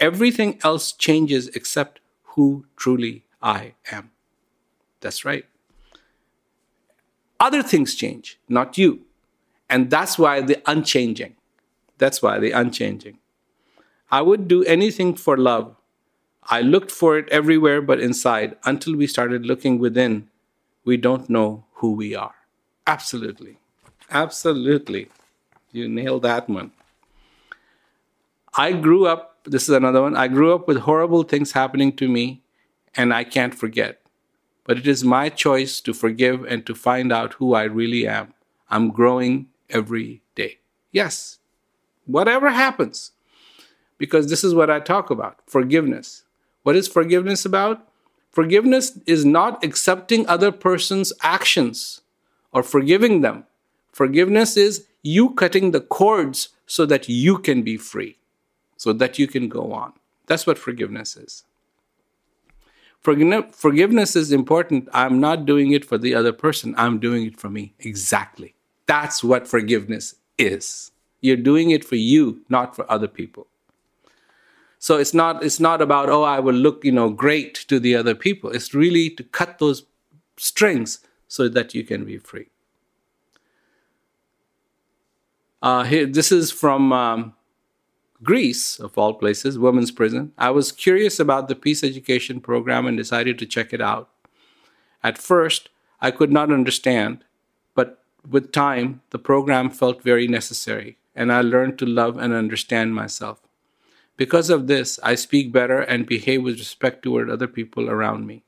Everything 0.00 0.58
else 0.62 0.92
changes 0.92 1.48
except 1.48 2.00
who 2.22 2.66
truly 2.76 3.24
I 3.42 3.74
am. 3.90 4.10
That's 5.00 5.24
right. 5.24 5.44
Other 7.38 7.62
things 7.62 7.94
change, 7.94 8.38
not 8.48 8.78
you. 8.78 9.02
And 9.68 9.90
that's 9.90 10.18
why 10.18 10.40
the 10.40 10.62
unchanging. 10.66 11.36
That's 11.98 12.22
why 12.22 12.38
the 12.38 12.52
unchanging. 12.52 13.18
I 14.10 14.22
would 14.22 14.48
do 14.48 14.64
anything 14.64 15.14
for 15.14 15.36
love. 15.36 15.76
I 16.44 16.60
looked 16.60 16.90
for 16.90 17.18
it 17.18 17.28
everywhere 17.30 17.82
but 17.82 18.00
inside. 18.00 18.56
Until 18.64 18.96
we 18.96 19.06
started 19.06 19.44
looking 19.46 19.78
within, 19.78 20.28
we 20.84 20.96
don't 20.96 21.28
know 21.30 21.64
who 21.74 21.92
we 21.92 22.14
are. 22.14 22.34
Absolutely. 22.86 23.58
Absolutely. 24.10 25.08
You 25.72 25.88
nailed 25.88 26.22
that 26.22 26.48
one. 26.48 26.72
I 28.56 28.72
grew 28.72 29.06
up, 29.06 29.38
this 29.44 29.64
is 29.64 29.70
another 29.70 30.02
one. 30.02 30.16
I 30.16 30.28
grew 30.28 30.54
up 30.54 30.68
with 30.68 30.78
horrible 30.78 31.24
things 31.24 31.52
happening 31.52 31.96
to 31.96 32.08
me, 32.08 32.42
and 32.94 33.12
I 33.12 33.24
can't 33.24 33.54
forget. 33.54 34.00
But 34.64 34.78
it 34.78 34.86
is 34.86 35.02
my 35.04 35.28
choice 35.28 35.80
to 35.80 35.92
forgive 35.92 36.44
and 36.44 36.64
to 36.66 36.74
find 36.74 37.12
out 37.12 37.34
who 37.34 37.54
I 37.54 37.64
really 37.64 38.06
am. 38.06 38.34
I'm 38.70 38.90
growing 38.90 39.48
every 39.68 40.22
day. 40.34 40.58
Yes, 40.92 41.38
whatever 42.06 42.50
happens, 42.50 43.10
because 43.98 44.28
this 44.30 44.44
is 44.44 44.54
what 44.54 44.70
I 44.70 44.78
talk 44.78 45.10
about 45.10 45.40
forgiveness. 45.46 46.22
What 46.62 46.76
is 46.76 46.86
forgiveness 46.86 47.44
about? 47.44 47.86
Forgiveness 48.34 48.98
is 49.06 49.24
not 49.24 49.62
accepting 49.62 50.26
other 50.26 50.50
person's 50.50 51.12
actions 51.22 52.00
or 52.50 52.64
forgiving 52.64 53.20
them. 53.20 53.44
Forgiveness 53.92 54.56
is 54.56 54.88
you 55.04 55.30
cutting 55.34 55.70
the 55.70 55.80
cords 55.80 56.48
so 56.66 56.84
that 56.84 57.08
you 57.08 57.38
can 57.38 57.62
be 57.62 57.76
free, 57.76 58.18
so 58.76 58.92
that 58.92 59.20
you 59.20 59.28
can 59.28 59.48
go 59.48 59.72
on. 59.72 59.92
That's 60.26 60.48
what 60.48 60.58
forgiveness 60.58 61.16
is. 61.16 61.44
Forgiveness 63.00 64.16
is 64.16 64.32
important. 64.32 64.88
I'm 64.92 65.20
not 65.20 65.46
doing 65.46 65.70
it 65.70 65.84
for 65.84 65.96
the 65.96 66.16
other 66.16 66.32
person, 66.32 66.74
I'm 66.76 66.98
doing 66.98 67.26
it 67.26 67.38
for 67.38 67.48
me. 67.48 67.74
Exactly. 67.78 68.56
That's 68.86 69.22
what 69.22 69.46
forgiveness 69.46 70.16
is. 70.38 70.90
You're 71.20 71.36
doing 71.36 71.70
it 71.70 71.84
for 71.84 71.94
you, 71.94 72.42
not 72.48 72.74
for 72.74 72.90
other 72.90 73.06
people. 73.06 73.46
So 74.84 74.98
it's 74.98 75.14
not 75.14 75.42
it's 75.42 75.60
not 75.60 75.80
about 75.80 76.10
oh 76.10 76.24
I 76.24 76.40
will 76.40 76.54
look 76.54 76.84
you 76.84 76.92
know 76.92 77.08
great 77.08 77.54
to 77.68 77.80
the 77.80 77.94
other 77.94 78.14
people. 78.14 78.50
It's 78.50 78.74
really 78.74 79.08
to 79.16 79.22
cut 79.24 79.58
those 79.58 79.84
strings 80.36 80.98
so 81.26 81.48
that 81.48 81.74
you 81.74 81.84
can 81.84 82.04
be 82.04 82.18
free. 82.18 82.48
Uh, 85.62 85.84
here, 85.84 86.04
this 86.04 86.30
is 86.30 86.50
from 86.50 86.92
um, 86.92 87.32
Greece, 88.22 88.78
of 88.78 88.98
all 88.98 89.14
places, 89.14 89.58
women's 89.58 89.90
prison. 89.90 90.32
I 90.36 90.50
was 90.50 90.70
curious 90.70 91.18
about 91.18 91.48
the 91.48 91.56
peace 91.56 91.82
education 91.82 92.42
program 92.42 92.86
and 92.86 92.94
decided 92.94 93.38
to 93.38 93.46
check 93.46 93.72
it 93.72 93.80
out. 93.80 94.10
At 95.02 95.16
first, 95.16 95.70
I 96.02 96.10
could 96.10 96.30
not 96.30 96.52
understand, 96.52 97.24
but 97.74 98.04
with 98.28 98.52
time, 98.52 99.00
the 99.12 99.18
program 99.18 99.70
felt 99.70 100.02
very 100.02 100.28
necessary, 100.28 100.98
and 101.16 101.32
I 101.32 101.40
learned 101.40 101.78
to 101.78 101.86
love 101.86 102.18
and 102.18 102.34
understand 102.34 102.94
myself. 102.94 103.43
Because 104.16 104.48
of 104.50 104.66
this, 104.66 105.00
I 105.02 105.16
speak 105.16 105.52
better 105.52 105.80
and 105.80 106.06
behave 106.06 106.42
with 106.42 106.58
respect 106.58 107.02
toward 107.02 107.28
other 107.28 107.48
people 107.48 107.90
around 107.90 108.26
me. 108.26 108.44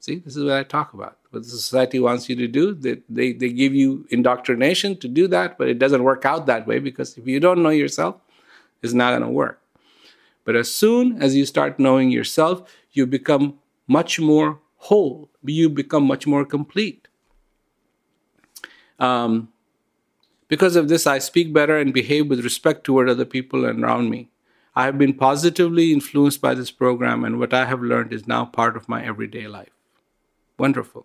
See, 0.00 0.16
this 0.16 0.36
is 0.36 0.44
what 0.44 0.54
I 0.54 0.62
talk 0.62 0.94
about. 0.94 1.18
What 1.30 1.42
the 1.42 1.48
society 1.48 1.98
wants 1.98 2.28
you 2.28 2.36
to 2.36 2.46
do, 2.46 2.74
they, 2.74 3.02
they, 3.08 3.32
they 3.32 3.50
give 3.50 3.74
you 3.74 4.06
indoctrination 4.10 4.96
to 4.98 5.08
do 5.08 5.26
that, 5.28 5.58
but 5.58 5.68
it 5.68 5.78
doesn't 5.78 6.04
work 6.04 6.24
out 6.24 6.46
that 6.46 6.66
way 6.66 6.78
because 6.78 7.18
if 7.18 7.26
you 7.26 7.40
don't 7.40 7.62
know 7.62 7.70
yourself, 7.70 8.16
it's 8.82 8.92
not 8.92 9.10
going 9.10 9.22
to 9.22 9.28
work. 9.28 9.60
But 10.44 10.56
as 10.56 10.70
soon 10.70 11.20
as 11.20 11.34
you 11.34 11.44
start 11.44 11.78
knowing 11.78 12.10
yourself, 12.10 12.70
you 12.92 13.06
become 13.06 13.58
much 13.86 14.20
more 14.20 14.60
whole, 14.76 15.28
you 15.44 15.68
become 15.68 16.04
much 16.04 16.26
more 16.26 16.44
complete. 16.44 17.08
Um, 18.98 19.48
because 20.46 20.76
of 20.76 20.88
this, 20.88 21.06
I 21.06 21.18
speak 21.18 21.52
better 21.52 21.76
and 21.76 21.92
behave 21.92 22.28
with 22.28 22.44
respect 22.44 22.84
toward 22.84 23.08
other 23.08 23.24
people 23.24 23.66
around 23.66 24.10
me. 24.10 24.30
I 24.78 24.84
have 24.84 24.96
been 24.96 25.14
positively 25.14 25.92
influenced 25.92 26.40
by 26.40 26.54
this 26.54 26.70
program, 26.70 27.24
and 27.24 27.40
what 27.40 27.52
I 27.52 27.64
have 27.64 27.82
learned 27.82 28.12
is 28.12 28.28
now 28.28 28.44
part 28.44 28.76
of 28.76 28.88
my 28.88 29.04
everyday 29.04 29.48
life. 29.48 29.72
Wonderful. 30.56 31.04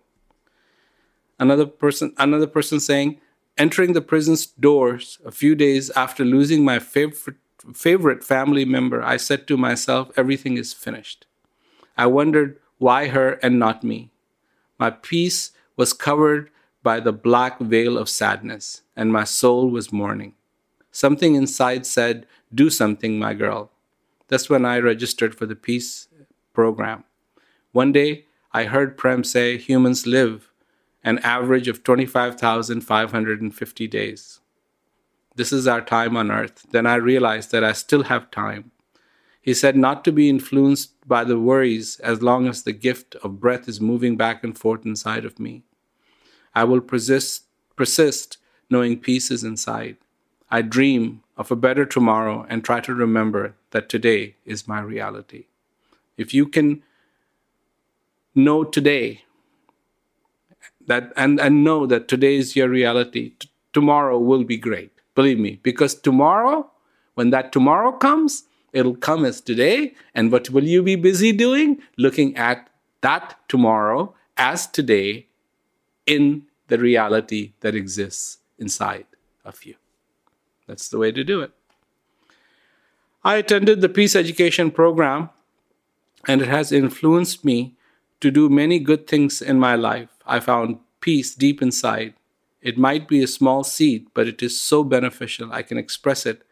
Another 1.40 1.66
person, 1.66 2.14
another 2.16 2.46
person 2.46 2.78
saying, 2.78 3.18
entering 3.58 3.92
the 3.92 4.00
prison's 4.00 4.46
doors 4.46 5.18
a 5.26 5.32
few 5.32 5.56
days 5.56 5.90
after 5.96 6.24
losing 6.24 6.64
my 6.64 6.78
favorite, 6.78 7.34
favorite 7.74 8.22
family 8.22 8.64
member, 8.64 9.02
I 9.02 9.16
said 9.16 9.48
to 9.48 9.56
myself, 9.56 10.12
everything 10.16 10.56
is 10.56 10.72
finished. 10.72 11.26
I 11.98 12.06
wondered 12.06 12.60
why 12.78 13.08
her 13.08 13.40
and 13.42 13.58
not 13.58 13.82
me. 13.82 14.12
My 14.78 14.90
peace 14.90 15.50
was 15.76 15.92
covered 15.92 16.48
by 16.84 17.00
the 17.00 17.12
black 17.12 17.58
veil 17.58 17.98
of 17.98 18.08
sadness, 18.08 18.82
and 18.94 19.12
my 19.12 19.24
soul 19.24 19.68
was 19.68 19.92
mourning. 19.92 20.34
Something 20.92 21.34
inside 21.34 21.86
said, 21.86 22.24
Do 22.54 22.70
something, 22.70 23.18
my 23.18 23.34
girl. 23.34 23.72
That's 24.28 24.48
when 24.48 24.64
I 24.64 24.78
registered 24.78 25.34
for 25.34 25.46
the 25.46 25.56
peace 25.56 26.06
program. 26.52 27.02
One 27.72 27.90
day, 27.90 28.26
I 28.52 28.64
heard 28.64 28.96
Prem 28.96 29.24
say 29.24 29.58
humans 29.58 30.06
live 30.06 30.52
an 31.02 31.18
average 31.18 31.66
of 31.68 31.82
25,550 31.82 33.88
days. 33.88 34.40
This 35.36 35.52
is 35.52 35.66
our 35.66 35.80
time 35.80 36.16
on 36.16 36.30
earth. 36.30 36.64
Then 36.70 36.86
I 36.86 36.94
realized 36.94 37.50
that 37.50 37.64
I 37.64 37.72
still 37.72 38.04
have 38.04 38.30
time. 38.30 38.70
He 39.42 39.52
said 39.52 39.76
not 39.76 40.04
to 40.04 40.12
be 40.12 40.30
influenced 40.30 40.92
by 41.06 41.24
the 41.24 41.38
worries 41.38 41.98
as 42.00 42.22
long 42.22 42.46
as 42.46 42.62
the 42.62 42.72
gift 42.72 43.16
of 43.16 43.40
breath 43.40 43.68
is 43.68 43.80
moving 43.80 44.16
back 44.16 44.44
and 44.44 44.56
forth 44.56 44.86
inside 44.86 45.24
of 45.24 45.40
me. 45.40 45.64
I 46.54 46.64
will 46.64 46.80
persist, 46.80 47.44
persist 47.76 48.38
knowing 48.70 49.00
peace 49.00 49.30
is 49.30 49.44
inside. 49.44 49.96
I 50.50 50.62
dream 50.62 51.23
of 51.36 51.50
a 51.50 51.56
better 51.56 51.84
tomorrow 51.84 52.46
and 52.48 52.64
try 52.64 52.80
to 52.80 52.94
remember 52.94 53.54
that 53.70 53.88
today 53.88 54.36
is 54.44 54.68
my 54.68 54.80
reality. 54.80 55.46
If 56.16 56.32
you 56.32 56.46
can 56.46 56.82
know 58.34 58.64
today 58.64 59.24
that 60.86 61.12
and, 61.16 61.40
and 61.40 61.64
know 61.64 61.86
that 61.86 62.08
today 62.08 62.36
is 62.36 62.56
your 62.56 62.68
reality, 62.68 63.30
t- 63.38 63.48
tomorrow 63.72 64.18
will 64.18 64.44
be 64.44 64.56
great. 64.56 64.92
Believe 65.14 65.38
me, 65.38 65.60
because 65.62 65.94
tomorrow, 65.94 66.70
when 67.14 67.30
that 67.30 67.52
tomorrow 67.52 67.92
comes, 67.92 68.44
it'll 68.72 68.96
come 68.96 69.24
as 69.24 69.40
today. 69.40 69.94
And 70.14 70.30
what 70.30 70.50
will 70.50 70.64
you 70.64 70.82
be 70.82 70.96
busy 70.96 71.32
doing? 71.32 71.80
Looking 71.96 72.36
at 72.36 72.68
that 73.00 73.36
tomorrow 73.48 74.14
as 74.36 74.66
today 74.66 75.26
in 76.06 76.46
the 76.68 76.78
reality 76.78 77.52
that 77.60 77.74
exists 77.74 78.38
inside 78.58 79.06
of 79.44 79.64
you. 79.64 79.74
That's 80.66 80.88
the 80.88 80.98
way 80.98 81.12
to 81.12 81.24
do 81.24 81.40
it. 81.40 81.52
I 83.22 83.36
attended 83.36 83.80
the 83.80 83.88
peace 83.88 84.14
education 84.14 84.70
program, 84.70 85.30
and 86.28 86.42
it 86.42 86.48
has 86.48 86.72
influenced 86.72 87.44
me 87.44 87.74
to 88.20 88.30
do 88.30 88.48
many 88.48 88.78
good 88.78 89.06
things 89.06 89.42
in 89.42 89.58
my 89.58 89.74
life. 89.74 90.08
I 90.26 90.40
found 90.40 90.78
peace 91.00 91.34
deep 91.34 91.60
inside. 91.60 92.14
It 92.62 92.78
might 92.78 93.08
be 93.08 93.22
a 93.22 93.26
small 93.26 93.64
seed, 93.64 94.08
but 94.14 94.26
it 94.26 94.42
is 94.42 94.60
so 94.60 94.84
beneficial. 94.84 95.52
I 95.52 95.62
can 95.62 95.76
express 95.76 96.24
it 96.24 96.42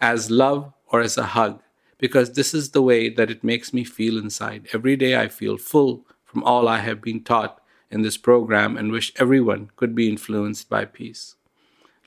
as 0.00 0.30
love 0.30 0.72
or 0.88 1.00
as 1.00 1.16
a 1.16 1.26
hug 1.26 1.62
because 1.98 2.32
this 2.32 2.54
is 2.54 2.70
the 2.70 2.82
way 2.82 3.08
that 3.08 3.30
it 3.30 3.44
makes 3.44 3.72
me 3.72 3.84
feel 3.84 4.18
inside. 4.18 4.68
Every 4.72 4.96
day 4.96 5.20
I 5.20 5.28
feel 5.28 5.58
full 5.58 6.06
from 6.24 6.42
all 6.44 6.68
I 6.68 6.78
have 6.78 7.00
been 7.00 7.22
taught 7.22 7.60
in 7.90 8.02
this 8.02 8.16
program 8.16 8.76
and 8.76 8.92
wish 8.92 9.12
everyone 9.16 9.70
could 9.76 9.94
be 9.94 10.08
influenced 10.08 10.68
by 10.68 10.84
peace. 10.84 11.36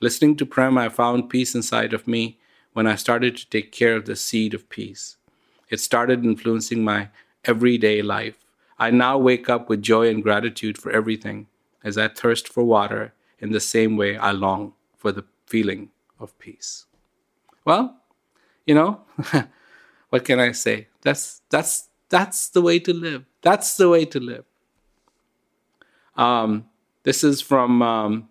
Listening 0.02 0.34
to 0.38 0.44
Prem, 0.44 0.76
I 0.76 0.88
found 0.88 1.30
peace 1.30 1.54
inside 1.54 1.92
of 1.92 2.08
me 2.08 2.36
when 2.72 2.88
I 2.88 2.96
started 2.96 3.36
to 3.36 3.48
take 3.48 3.70
care 3.70 3.94
of 3.94 4.04
the 4.04 4.16
seed 4.16 4.52
of 4.52 4.68
peace. 4.68 5.16
It 5.70 5.78
started 5.78 6.24
influencing 6.24 6.82
my 6.82 7.10
everyday 7.44 8.02
life. 8.02 8.44
I 8.80 8.90
now 8.90 9.16
wake 9.16 9.48
up 9.48 9.68
with 9.68 9.80
joy 9.80 10.08
and 10.08 10.20
gratitude 10.20 10.76
for 10.76 10.90
everything 10.90 11.46
as 11.84 11.96
I 11.96 12.08
thirst 12.08 12.48
for 12.48 12.64
water 12.64 13.14
in 13.38 13.52
the 13.52 13.60
same 13.60 13.96
way 13.96 14.16
I 14.16 14.32
long 14.32 14.72
for 14.96 15.12
the 15.12 15.24
feeling 15.46 15.90
of 16.18 16.36
peace. 16.40 16.86
Well, 17.64 17.96
you 18.66 18.74
know, 18.74 19.02
what 20.10 20.24
can 20.24 20.40
I 20.40 20.50
say? 20.50 20.88
That's 21.02 21.42
that's 21.48 21.90
that's 22.08 22.48
the 22.48 22.60
way 22.60 22.80
to 22.80 22.92
live. 22.92 23.24
That's 23.40 23.76
the 23.76 23.88
way 23.88 24.04
to 24.06 24.18
live. 24.18 24.46
Um, 26.16 26.66
this 27.04 27.22
is 27.22 27.40
from 27.40 27.82
um, 27.82 28.28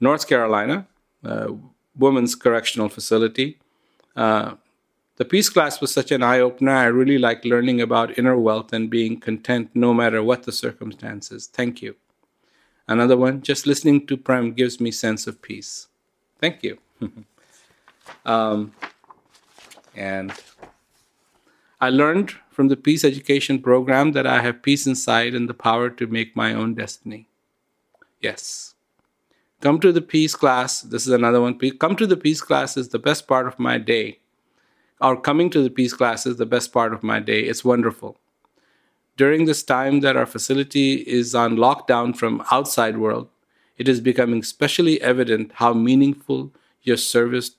North 0.00 0.26
Carolina, 0.28 0.86
uh, 1.24 1.48
Women's 1.96 2.34
Correctional 2.34 2.88
Facility. 2.88 3.58
Uh, 4.14 4.54
the 5.16 5.24
peace 5.24 5.48
class 5.48 5.80
was 5.80 5.92
such 5.92 6.12
an 6.12 6.22
eye 6.22 6.40
opener. 6.40 6.72
I 6.72 6.86
really 6.86 7.18
like 7.18 7.44
learning 7.44 7.80
about 7.80 8.18
inner 8.18 8.38
wealth 8.38 8.72
and 8.72 8.90
being 8.90 9.18
content 9.18 9.70
no 9.74 9.94
matter 9.94 10.22
what 10.22 10.42
the 10.42 10.52
circumstances. 10.52 11.46
Thank 11.46 11.80
you. 11.80 11.96
Another 12.86 13.16
one, 13.16 13.42
just 13.42 13.66
listening 13.66 14.06
to 14.06 14.16
Prem 14.16 14.52
gives 14.52 14.78
me 14.78 14.90
sense 14.90 15.26
of 15.26 15.42
peace. 15.42 15.88
Thank 16.38 16.62
you. 16.62 16.78
um, 18.26 18.72
and 19.94 20.32
I 21.80 21.88
learned 21.90 22.36
from 22.50 22.68
the 22.68 22.76
peace 22.76 23.04
education 23.04 23.60
program 23.60 24.12
that 24.12 24.26
I 24.26 24.40
have 24.42 24.62
peace 24.62 24.86
inside 24.86 25.34
and 25.34 25.48
the 25.48 25.54
power 25.54 25.90
to 25.90 26.06
make 26.06 26.36
my 26.36 26.54
own 26.54 26.74
destiny. 26.74 27.28
Yes. 28.20 28.75
Come 29.60 29.80
to 29.80 29.92
the 29.92 30.02
peace 30.02 30.34
class. 30.34 30.82
This 30.82 31.06
is 31.06 31.12
another 31.12 31.40
one. 31.40 31.58
Come 31.78 31.96
to 31.96 32.06
the 32.06 32.16
peace 32.16 32.40
class 32.40 32.76
is 32.76 32.90
the 32.90 32.98
best 32.98 33.26
part 33.26 33.46
of 33.46 33.58
my 33.58 33.78
day. 33.78 34.18
or 35.00 35.20
coming 35.20 35.50
to 35.50 35.62
the 35.62 35.70
peace 35.70 35.92
class 35.92 36.26
is 36.26 36.36
the 36.36 36.46
best 36.46 36.72
part 36.72 36.92
of 36.92 37.02
my 37.02 37.20
day. 37.20 37.40
It's 37.40 37.64
wonderful. 37.64 38.18
During 39.16 39.44
this 39.46 39.62
time 39.62 40.00
that 40.00 40.16
our 40.16 40.26
facility 40.26 40.94
is 40.94 41.34
on 41.34 41.56
lockdown 41.56 42.16
from 42.16 42.44
outside 42.50 42.98
world, 42.98 43.28
it 43.78 43.88
is 43.88 44.00
becoming 44.00 44.40
especially 44.40 45.00
evident 45.02 45.52
how 45.56 45.74
meaningful 45.74 46.52
your 46.82 46.96
service 46.96 47.52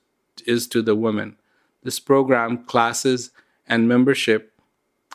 is 0.46 0.66
to 0.68 0.82
the 0.82 0.96
women. 0.96 1.36
This 1.84 2.00
program, 2.00 2.64
classes, 2.64 3.30
and 3.68 3.88
membership 3.88 4.52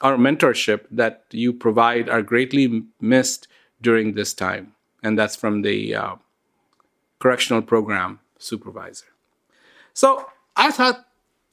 or 0.01 0.17
mentorship 0.17 0.85
that 0.91 1.25
you 1.31 1.53
provide 1.53 2.09
are 2.09 2.21
greatly 2.21 2.83
missed 3.01 3.47
during 3.81 4.13
this 4.13 4.33
time. 4.33 4.73
And 5.01 5.19
that's 5.19 5.35
from 5.35 5.61
the 5.61 5.95
uh, 5.95 6.15
correctional 7.23 7.61
program 7.61 8.19
supervisor. 8.37 9.05
So 9.93 10.27
I 10.57 10.71
thought, 10.71 11.05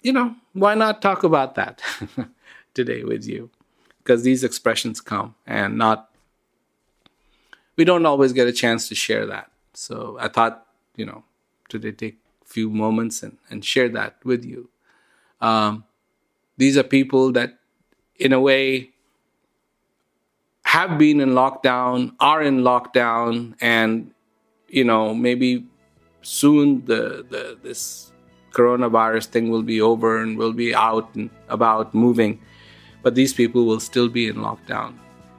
you 0.03 0.13
know, 0.13 0.35
why 0.53 0.75
not 0.75 1.01
talk 1.01 1.23
about 1.23 1.55
that 1.55 1.81
today 2.75 3.05
with 3.05 3.25
you? 3.25 3.51
Because 3.99 4.25
these 4.25 4.43
expressions 4.43 5.01
come 5.01 5.37
and 5.47 5.79
not, 5.79 6.11
we 7.77 7.85
don't 7.85 8.05
always 8.05 8.33
get 8.33 8.49
a 8.49 8.53
chance 8.53 8.89
to 8.89 8.97
share 8.97 9.27
that. 9.27 9.53
So 9.73 10.17
I 10.19 10.27
thought, 10.27 10.67
you 10.97 11.07
know, 11.07 11.23
today 11.69 11.93
take 11.93 12.19
a 12.43 12.47
few 12.47 12.69
moments 12.69 13.23
and, 13.23 13.39
and 13.49 13.65
share 13.65 13.89
that 13.91 14.17
with 14.25 14.45
you. 14.45 14.71
Um, 15.41 15.85
these 16.57 16.77
are 16.77 16.83
people 16.83 17.31
that, 17.33 17.61
in 18.17 18.33
a 18.33 18.41
way, 18.41 18.91
have 20.65 20.99
been 20.99 21.21
in 21.21 21.31
lockdown, 21.31 22.15
are 22.19 22.43
in 22.43 22.63
lockdown, 22.63 23.55
and 23.61 24.13
you 24.71 24.85
know 24.85 25.15
maybe 25.15 25.67
soon 26.23 26.85
the, 26.87 27.27
the 27.29 27.59
this 27.63 28.13
coronavirus 28.53 29.27
thing 29.27 29.51
will 29.51 29.63
be 29.63 29.81
over 29.81 30.23
and 30.23 30.37
we'll 30.37 30.53
be 30.53 30.75
out 30.75 31.15
and 31.15 31.31
about 31.49 31.95
moving, 31.95 32.41
but 33.03 33.15
these 33.15 33.33
people 33.33 33.65
will 33.65 33.81
still 33.81 34.09
be 34.09 34.29
in 34.29 34.37
lockdown, 34.37 34.95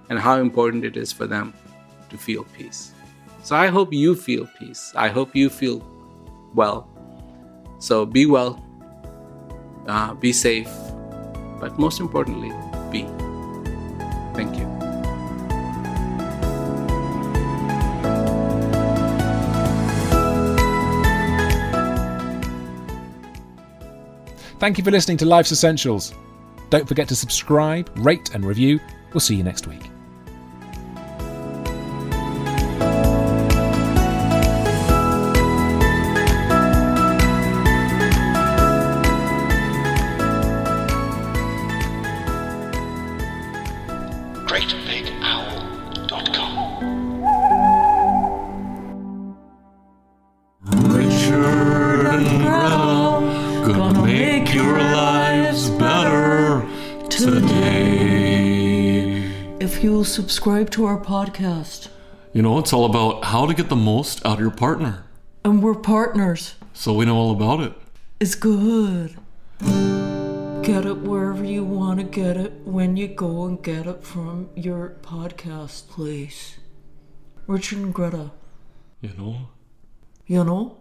and 0.10 0.20
how 0.20 0.38
important 0.38 0.86
it 0.86 0.98
is 0.98 1.12
for 1.12 1.28
them 1.28 1.54
to 2.10 2.18
feel 2.18 2.44
peace. 2.58 2.92
So 3.44 3.56
I 3.56 3.68
hope 3.68 3.92
you 3.92 4.16
feel 4.16 4.48
peace. 4.60 4.94
I 4.96 5.10
hope 5.10 5.36
you 5.36 5.50
feel 5.50 5.86
well. 6.54 6.88
So 7.80 8.06
be 8.06 8.26
well, 8.26 8.64
uh, 9.88 10.14
be 10.14 10.32
safe, 10.32 10.70
but 11.60 11.78
most 11.80 12.00
importantly, 12.00 12.52
be. 12.92 13.08
Thank 14.34 14.58
you. 14.58 14.81
Thank 24.62 24.78
you 24.78 24.84
for 24.84 24.92
listening 24.92 25.18
to 25.18 25.26
Life's 25.26 25.52
Essentials. 25.52 26.14
Don't 26.70 26.88
forget 26.88 27.08
to 27.08 27.16
subscribe, 27.16 27.90
rate, 27.98 28.36
and 28.36 28.46
review. 28.46 28.80
We'll 29.12 29.20
see 29.20 29.34
you 29.34 29.44
next 29.44 29.66
week. 29.66 29.91
Your 54.72 54.80
lives 54.80 55.70
better 55.72 56.66
today. 57.10 58.40
If 59.60 59.84
you'll 59.84 60.06
subscribe 60.06 60.70
to 60.72 60.86
our 60.86 60.98
podcast. 60.98 61.90
You 62.32 62.42
know, 62.42 62.58
it's 62.58 62.72
all 62.72 62.86
about 62.86 63.26
how 63.26 63.46
to 63.48 63.54
get 63.54 63.68
the 63.68 63.76
most 63.76 64.26
out 64.26 64.36
of 64.36 64.40
your 64.40 64.52
partner. 64.52 65.04
And 65.44 65.62
we're 65.62 65.76
partners. 65.76 66.56
So 66.72 66.94
we 66.94 67.04
know 67.04 67.18
all 67.18 67.32
about 67.32 67.60
it. 67.60 67.74
It's 68.22 68.36
good. 68.36 69.18
Get 69.60 70.86
it 70.86 71.00
wherever 71.00 71.44
you 71.44 71.66
want 71.66 72.00
to 72.00 72.06
get 72.06 72.38
it 72.38 72.54
when 72.64 72.96
you 72.96 73.10
go 73.10 73.44
and 73.46 73.62
get 73.62 73.88
it 73.88 74.06
from 74.06 74.52
your 74.56 74.96
podcast 75.02 75.90
place. 75.90 76.60
Richard 77.46 77.80
and 77.80 77.94
Greta. 77.94 78.32
You 79.02 79.12
know? 79.18 79.50
You 80.28 80.46
know? 80.46 80.81